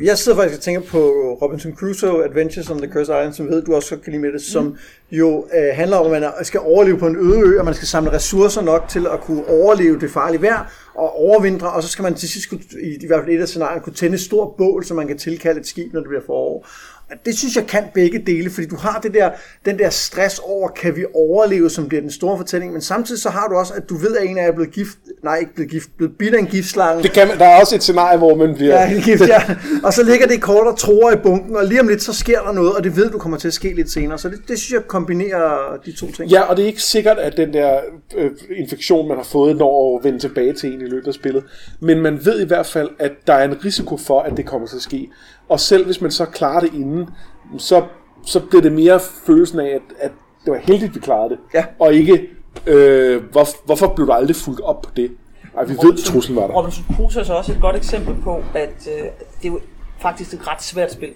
[0.00, 0.98] Jeg sidder faktisk og tænker på
[1.42, 4.42] Robinson Crusoe Adventures on the Cursed Island, som ved, du også kan lide med det,
[4.42, 4.76] som
[5.10, 7.88] jo øh, handler om, at man skal overleve på en øde ø, og man skal
[7.88, 12.02] samle ressourcer nok til at kunne overleve det farlige vejr og overvintre, og så skal
[12.02, 14.56] man til sidst, kunne, i, i hvert fald et af scenarierne, kunne tænde et stort
[14.56, 16.66] bål, så man kan tilkalde et skib, når det bliver forår.
[17.26, 19.30] Det synes jeg kan begge dele, fordi du har det der,
[19.64, 23.30] den der stress over, kan vi overleve, som bliver den store fortælling, men samtidig så
[23.30, 25.54] har du også, at du ved, at en af jer er blevet gift, nej ikke
[25.54, 28.34] blevet gift, blevet bidt af en giftslange, Det kan der er også et scenarie, hvor
[28.34, 28.74] man bliver...
[28.80, 29.42] Ja, helt gift, ja.
[29.84, 32.40] Og så ligger det kort og tror i bunken, og lige om lidt, så sker
[32.40, 34.18] der noget, og det ved du kommer til at ske lidt senere.
[34.18, 36.30] Så det, det synes jeg kombinerer de to ting.
[36.30, 37.80] Ja, og det er ikke sikkert, at den der
[38.16, 41.44] øh, infektion, man har fået, når at vende tilbage til en i løbet af spillet.
[41.80, 44.68] Men man ved i hvert fald, at der er en risiko for, at det kommer
[44.68, 45.08] til at ske.
[45.48, 47.10] Og selv hvis man så klarer det inden,
[47.58, 47.84] så,
[48.24, 50.10] så bliver det mere følelsen af, at, at
[50.44, 51.38] det var heldigt, vi klarede det.
[51.54, 51.64] Ja.
[51.78, 52.28] Og ikke,
[52.66, 55.10] øh, hvor, hvorfor blev der aldrig fuldt op på det?
[55.56, 56.54] Ej, vi ved, at truslen var der.
[56.54, 59.04] Robinson Crusoe er så også et godt eksempel på, at øh,
[59.42, 59.60] det er jo
[59.98, 61.14] faktisk et ret svært spil.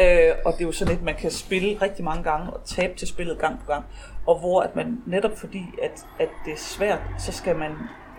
[0.00, 2.92] Øh, og det er jo sådan et, man kan spille rigtig mange gange og tabe
[2.96, 3.84] til spillet gang på gang.
[4.26, 7.70] Og hvor at man netop fordi, at, at det er svært, så skal man,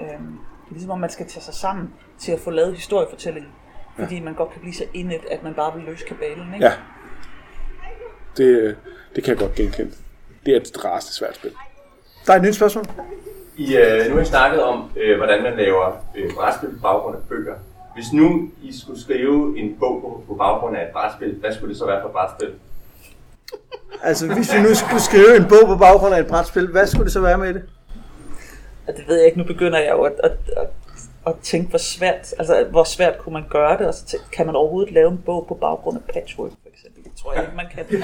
[0.01, 0.19] øh,
[0.69, 3.51] ligesom om man skal tage sig sammen til at få lavet historiefortællingen.
[3.99, 6.53] Fordi man godt kan blive så indet, at man bare vil løse kabalen.
[6.53, 6.65] Ikke?
[6.65, 6.73] Ja.
[8.37, 8.75] Det,
[9.15, 9.91] det kan jeg godt genkende.
[10.45, 11.51] Det er et rasende svært spil.
[12.27, 12.85] Der er et nyt spørgsmål.
[13.57, 17.15] I, øh, nu har I snakket om, øh, hvordan man laver øh, brætspil på baggrund
[17.15, 17.55] af bøger.
[17.95, 21.69] Hvis nu I skulle skrive en bog på, på baggrund af et brætspil, hvad skulle
[21.69, 22.53] det så være for brætspil?
[24.03, 27.05] Altså, hvis vi nu skulle skrive en bog på baggrund af et brætspil, hvad skulle
[27.05, 27.63] det så være med det?
[28.87, 30.67] Og det ved jeg ikke, nu begynder jeg jo at, at, at,
[31.27, 34.45] at tænke, hvor svært, altså, hvor svært kunne man gøre det, og så tænke, kan
[34.45, 37.03] man overhovedet lave en bog på baggrund af patchwork, for eksempel?
[37.03, 37.85] Det tror jeg ikke, man kan.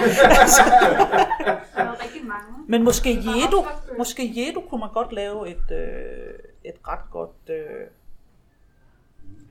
[2.28, 2.64] Mange.
[2.68, 3.66] Men måske Jedo,
[3.98, 7.88] måske Jedo kunne man godt lave et, øh, et ret godt øh,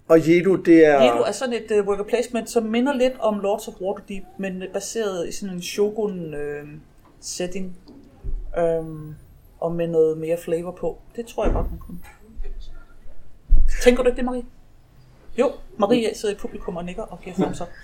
[0.08, 1.02] Og Jedo, det er...
[1.02, 4.62] Jedo er sådan et uh, worker placement, som minder lidt om Lords of Waterdeep, men
[4.62, 6.68] øh, baseret i sådan en shogun uh,
[7.20, 7.76] setting.
[8.80, 9.14] Um,
[9.60, 10.98] og med noget mere flavor på.
[11.16, 11.98] Det tror jeg godt, man kunne.
[13.84, 14.42] Tænker du ikke det, Marie?
[15.38, 17.68] Jo, Marie sidder i publikum og nikker og giver thumbs up.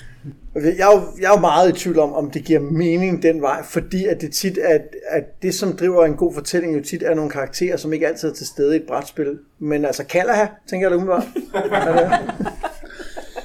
[0.55, 3.43] Jeg er, jo, jeg er jo meget i tvivl om, om det giver mening den
[3.43, 4.79] vej, fordi at det tit er,
[5.09, 8.29] at det, som driver en god fortælling, jo tit er nogle karakterer, som ikke altid
[8.29, 9.39] er til stede i et brætspil.
[9.59, 11.27] Men altså, Kalaha, tænker jeg da umiddelbart.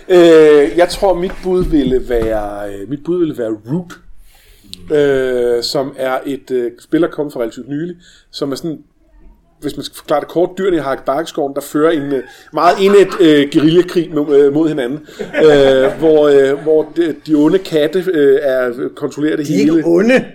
[0.09, 3.93] Øh, jeg tror, mit bud ville være, øh, mit bud ville være Root,
[4.91, 7.95] øh, som er et øh, spil, der kom fra relativt nylig,
[8.31, 8.83] som er sådan
[9.65, 12.75] hvis man skal forklare det kort, dyrene i Hark Barkskoven, der fører en øh, meget
[12.81, 14.99] indet øh, guerillakrig mod, øh, mod hinanden,
[15.45, 19.77] øh, hvor, øh, hvor de, de onde katte øh, er kontrollerer det De er hele.
[19.77, 20.25] ikke onde.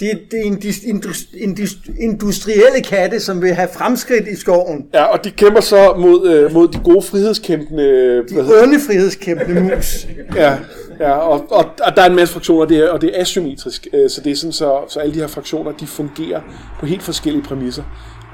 [0.00, 4.86] Det er, det er indus- indus- indus- industrielle katte, som vil have fremskridt i skoven.
[4.94, 7.84] Ja, og de kæmper så mod, øh, mod de gode frihedskæmpende...
[8.28, 10.06] De hvad hedder- onde frihedskæmpende mus.
[10.36, 10.54] Ja,
[11.00, 13.86] ja og, og, og der er en masse fraktioner, det er, og det er asymmetrisk,
[13.94, 16.40] øh, så det er sådan, så, så alle de her fraktioner, de fungerer
[16.80, 17.82] på helt forskellige præmisser.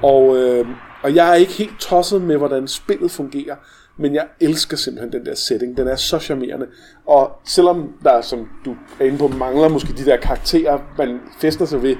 [0.03, 0.67] Og, øh,
[1.03, 3.55] og jeg er ikke helt tosset med, hvordan spillet fungerer,
[3.97, 5.77] men jeg elsker simpelthen den der setting.
[5.77, 6.67] Den er så charmerende.
[7.05, 11.65] Og selvom der, som du er inde på, mangler måske de der karakterer, man fester
[11.65, 11.95] sig ved,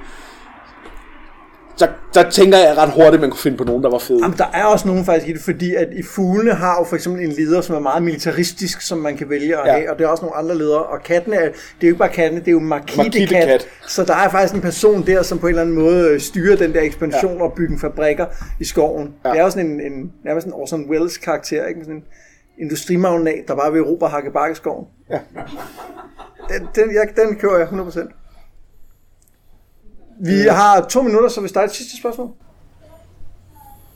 [1.77, 4.19] så, så tænker jeg ret hurtigt, at man kunne finde på nogen, der var fede.
[4.23, 6.95] Jamen, der er også nogen faktisk i det, fordi at i fuglene har jo for
[6.95, 9.73] eksempel en leder, som er meget militaristisk, som man kan vælge at Ja.
[9.77, 10.83] have, og det er også nogle andre ledere.
[10.83, 13.35] Og kattene, er, det er jo ikke bare kattene, det er jo Marquis Marquis de
[13.35, 13.47] kat.
[13.47, 13.67] Cat.
[13.87, 16.55] Så der er faktisk en person der, som på en eller anden måde øh, styrer
[16.57, 17.43] den der ekspansion ja.
[17.43, 18.25] og bygger fabrikker
[18.59, 19.13] i skoven.
[19.25, 19.29] Ja.
[19.29, 21.79] Det er jo sådan en, en nærmest en Orson Welles karakter, ikke?
[21.81, 22.03] Sådan en
[22.61, 24.85] industrimagnat, der bare vil Europa hakke bakkeskoven.
[25.09, 25.19] Ja.
[26.49, 28.24] Den, den, jeg, den kører jeg 100%.
[30.19, 32.31] Vi har to minutter, så vi starter et sidste spørgsmål.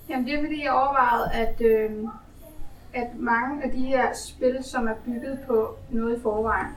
[0.10, 1.92] Jamen det er fordi, jeg overvejede, at, øh,
[2.94, 6.68] at mange af de her spil, som er bygget på noget i forvejen,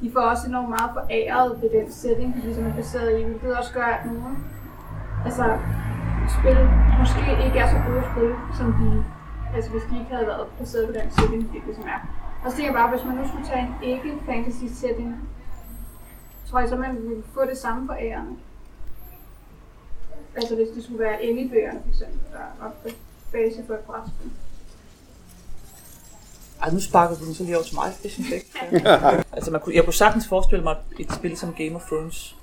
[0.00, 3.56] de får også enormt meget foræret ved den setting, de ligesom er baseret i, hvilket
[3.56, 4.36] også gør, at nogle
[5.24, 5.58] altså,
[6.38, 6.58] spil
[7.00, 9.04] måske ikke er så gode spil, som de,
[9.56, 12.00] altså hvis de ikke havde været baseret på den setting, de ligesom er.
[12.44, 15.30] Og så tænker jeg bare, hvis man nu skulle tage en ikke-fantasy setting,
[16.46, 18.32] tror jeg så, man ville få det samme forærende.
[20.36, 22.72] Altså hvis det skulle være Ellie-bøgerne for eksempel, der var
[23.32, 24.30] base for et brætspil.
[26.62, 27.92] Ej, nu sparker du den så lige over til mig.
[28.02, 28.88] Det synes jeg ikke.
[29.36, 32.36] altså, man kunne, jeg kunne sagtens forestille mig et spil som Game of Thrones,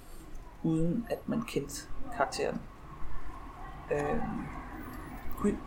[0.64, 1.76] uden at man kendte
[2.18, 2.62] karakteren.
[5.38, 5.58] Kunne,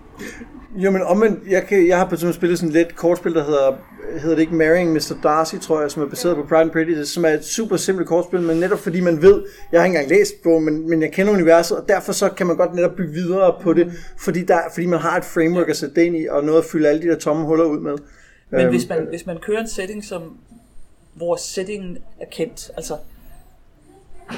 [0.77, 3.45] Jo, men omvendt, jeg, kan, jeg har på eksempel spillet sådan et let kortspil, der
[3.45, 3.77] hedder,
[4.21, 5.15] hedder det ikke Marrying Mr.
[5.23, 8.09] Darcy, tror jeg, som er baseret på Pride and Prejudice, som er et super simpelt
[8.09, 11.13] kortspil, men netop fordi man ved, jeg har ikke engang læst på, men, men jeg
[11.13, 14.59] kender universet, og derfor så kan man godt netop bygge videre på det, fordi, der,
[14.75, 17.03] fordi man har et framework at sætte det ind i, og noget at fylde alle
[17.03, 17.97] de der tomme huller ud med.
[18.51, 20.37] Men Øhm, hvis man, hvis man kører en setting, som,
[21.15, 22.97] hvor settingen er kendt, altså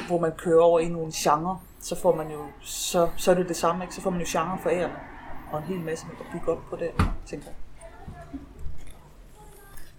[0.07, 3.49] hvor man kører over i nogle genre, så får man jo, så, så er det
[3.49, 3.95] det samme, ikke?
[3.95, 4.95] Så får man jo genre for ærende,
[5.53, 6.89] og en hel masse at bygge op på det,
[7.27, 7.55] tænker jeg.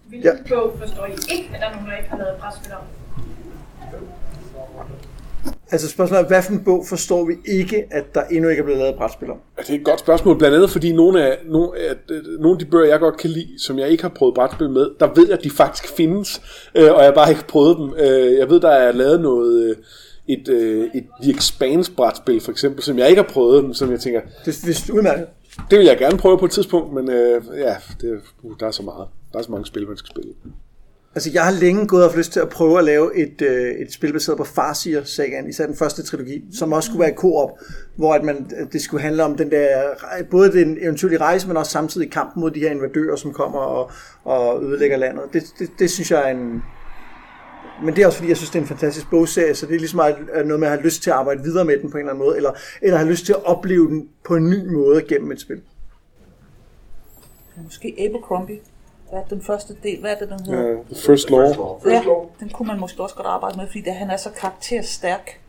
[0.08, 0.56] Hvilken Ja.
[0.56, 2.84] bog forstår I ikke, at der er nogen, der ikke har lavet brætspil om?
[5.72, 8.64] Altså spørgsmålet er, hvad for en bog forstår vi ikke, at der endnu ikke er
[8.64, 9.38] blevet lavet et brætspil om?
[9.58, 11.96] Ja, Det er et godt spørgsmål, blandt andet fordi nogle af, nogle af,
[12.40, 14.90] nogle af de bøger, jeg godt kan lide, som jeg ikke har prøvet brætspil med,
[15.00, 16.42] der ved jeg, at de faktisk findes,
[16.76, 17.94] øh, og jeg har bare ikke prøvet dem.
[17.94, 19.76] Øh, jeg ved, der er lavet noget, øh,
[20.28, 23.92] et, øh, et The Expanse brætspil for eksempel, som jeg ikke har prøvet, men som
[23.92, 25.28] jeg tænker, Det, det er udmærket
[25.70, 28.72] det vil jeg gerne prøve på et tidspunkt, men øh, ja, det, uh, der er
[28.72, 29.08] så meget.
[29.34, 30.34] Der er så mange spil, man skal spille.
[31.16, 33.72] Altså, jeg har længe gået og haft lyst til at prøve at lave et, øh,
[33.72, 37.50] et spil baseret på Farseer-sagaen, især den første trilogi, som også skulle være i koop,
[37.96, 39.84] hvor at man, at det skulle handle om den der,
[40.32, 43.92] både den eventuelle rejse, men også samtidig kampen mod de her invadører, som kommer og,
[44.24, 45.24] og ødelægger landet.
[45.34, 46.64] Det, det, det synes jeg er en...
[47.82, 49.80] Men det er også fordi, jeg synes, det er en fantastisk bogserie, så det er
[49.80, 50.00] ligesom
[50.46, 52.26] noget med at have lyst til at arbejde videre med den på en eller anden
[52.26, 52.52] måde, eller,
[52.82, 55.62] eller have lyst til at opleve den på en ny måde gennem et spil.
[57.64, 58.60] Måske Abercrombie.
[59.10, 60.00] Hvad er den første del?
[60.00, 60.80] Hvad er det, den hedder?
[60.80, 61.80] Uh, the First Law.
[61.86, 62.04] Ja,
[62.40, 65.40] den kunne man måske også godt arbejde med, fordi det, han er så karakterstærk,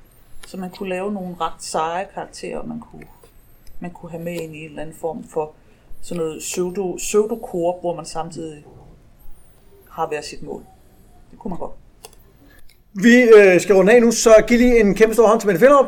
[0.47, 3.07] så man kunne lave nogle ret seje karakterer, man kunne,
[3.81, 5.53] man kunne have med ind i en eller anden form for
[6.03, 7.35] sådan noget pseudo, pseudo
[7.81, 8.65] hvor man samtidig
[9.91, 10.63] har hver sit mål.
[11.31, 11.73] Det kunne man godt.
[13.03, 15.61] Vi øh, skal runde af nu, så giv lige en kæmpe stor hånd til Mette
[15.61, 15.87] Finderup.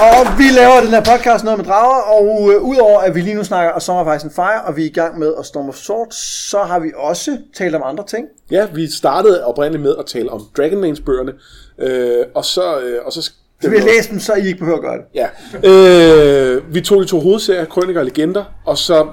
[0.00, 3.34] Og vi laver den her podcast noget med drager, og øh, udover at vi lige
[3.34, 5.74] nu snakker om Summer and Fire, og vi er i gang med at Storm of
[5.74, 6.16] Swords,
[6.50, 8.26] så har vi også talt om andre ting.
[8.50, 11.32] Ja, vi startede oprindeligt med at tale om Dragonlance bøgerne,
[11.78, 13.22] øh, og, så, øh, og så
[13.62, 15.04] Så vi har læst dem, så I ikke behøver at gøre det.
[15.14, 15.28] Ja.
[15.68, 19.06] Øh, vi tog de to hovedserier, Krøniker og Legender, og så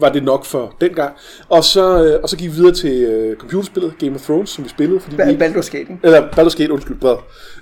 [0.00, 1.14] var det nok for den gang.
[1.48, 4.64] Og så, øh, og så gik vi videre til øh, computerspillet Game of Thrones, som
[4.64, 5.00] vi spillede.
[5.00, 7.16] Fordi vi Ba- ikke, Baldur's Gate, eller Baldur's Gate, undskyld, bred.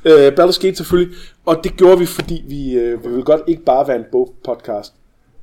[0.04, 1.16] Øh, Baldur's Gate selvfølgelig.
[1.46, 4.92] Og det gjorde vi, fordi vi, øh, vi ville godt ikke bare være en bogpodcast.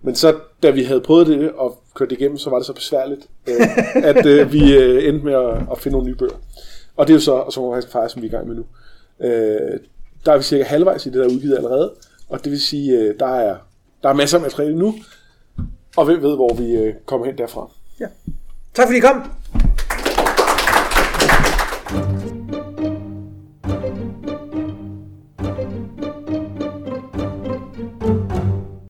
[0.01, 2.73] Men så, da vi havde prøvet det og kørt det igennem, så var det så
[2.73, 3.55] besværligt, øh,
[4.09, 6.35] at øh, vi øh, endte med at, at finde nogle nye bøger.
[6.97, 8.55] Og det er jo så, og så faktisk fejre, som vi er i gang med
[8.55, 8.65] nu.
[9.21, 9.79] Øh,
[10.25, 11.93] der er vi cirka halvvejs i det, der er udgivet allerede.
[12.29, 13.55] Og det vil sige, øh, der, er,
[14.03, 14.95] der er masser af materiale nu.
[15.97, 17.69] Og hvem ved, hvor vi øh, kommer hen derfra.
[17.99, 18.05] Ja.
[18.73, 19.31] Tak fordi I kom.